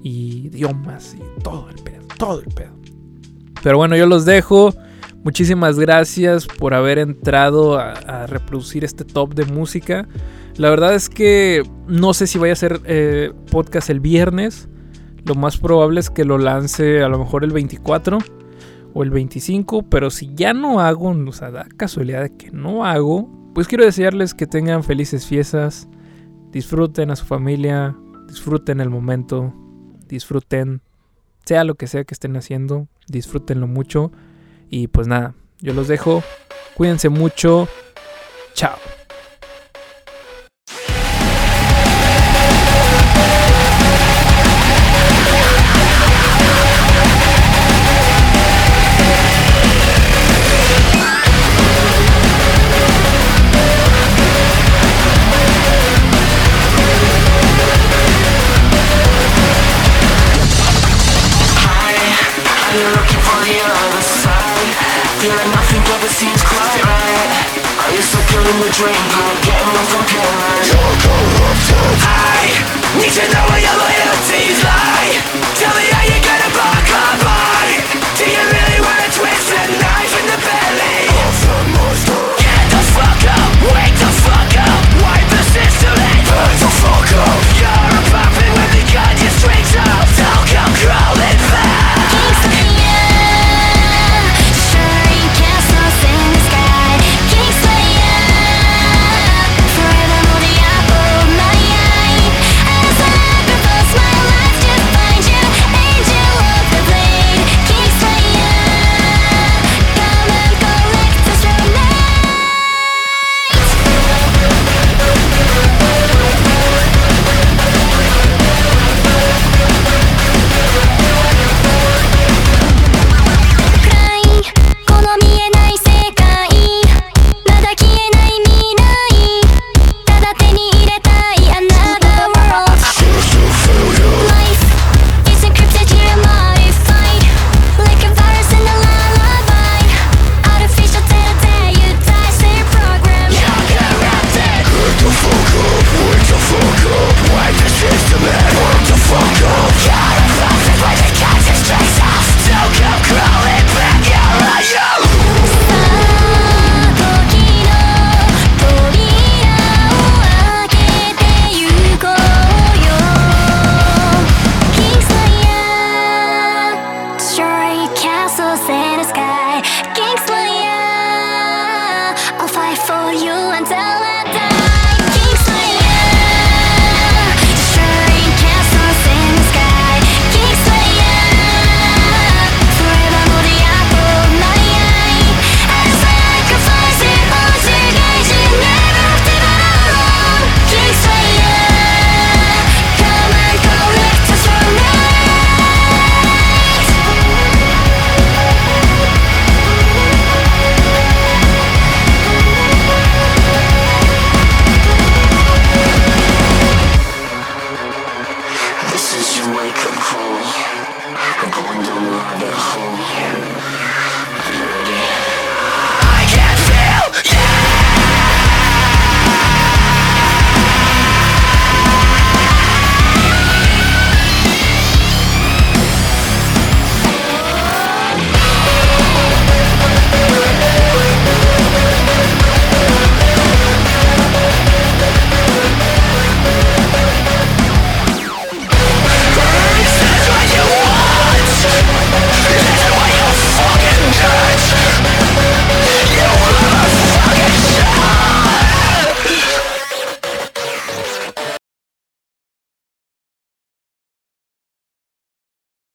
y 0.03 0.47
idiomas 0.47 1.15
y 1.15 1.41
todo 1.43 1.67
el 1.69 1.81
pedo. 1.83 2.03
Todo 2.17 2.39
el 2.41 2.47
pedo. 2.53 2.73
Pero 3.63 3.77
bueno, 3.77 3.95
yo 3.97 4.05
los 4.05 4.25
dejo. 4.25 4.73
Muchísimas 5.23 5.79
gracias 5.79 6.45
por 6.45 6.73
haber 6.73 6.99
entrado 6.99 7.79
a 7.79 8.27
reproducir 8.27 8.83
este 8.83 9.05
top 9.05 9.33
de 9.33 9.45
música. 9.45 10.05
La 10.57 10.69
verdad 10.69 10.93
es 10.93 11.09
que 11.09 11.63
no 11.87 12.13
sé 12.13 12.27
si 12.27 12.37
vaya 12.37 12.51
a 12.51 12.53
hacer 12.53 12.81
eh, 12.85 13.31
podcast 13.51 13.89
el 13.89 13.99
viernes. 13.99 14.69
Lo 15.25 15.35
más 15.35 15.57
probable 15.57 15.99
es 15.99 16.09
que 16.09 16.25
lo 16.25 16.37
lance 16.37 17.01
a 17.01 17.09
lo 17.09 17.17
mejor 17.17 17.43
el 17.43 17.51
24 17.51 18.19
o 18.93 19.03
el 19.03 19.09
25. 19.09 19.83
Pero 19.89 20.11
si 20.11 20.33
ya 20.35 20.53
no 20.53 20.79
hago, 20.79 21.09
o 21.09 21.31
sea, 21.31 21.49
da 21.49 21.65
casualidad 21.75 22.21
de 22.21 22.35
que 22.35 22.51
no 22.51 22.85
hago, 22.85 23.29
pues 23.55 23.67
quiero 23.67 23.83
desearles 23.83 24.33
que 24.33 24.45
tengan 24.45 24.83
felices 24.83 25.25
fiestas. 25.25 25.87
Disfruten 26.51 27.09
a 27.09 27.15
su 27.15 27.25
familia, 27.25 27.95
disfruten 28.27 28.79
el 28.79 28.91
momento, 28.91 29.53
disfruten 30.07 30.81
sea 31.45 31.63
lo 31.63 31.75
que 31.75 31.87
sea 31.87 32.03
que 32.03 32.13
estén 32.13 32.37
haciendo, 32.37 32.87
disfrútenlo 33.07 33.67
mucho. 33.67 34.11
Y 34.69 34.87
pues 34.87 35.07
nada, 35.07 35.33
yo 35.59 35.73
los 35.73 35.87
dejo. 35.87 36.23
Cuídense 36.75 37.09
mucho. 37.09 37.67
Chao. 38.53 38.77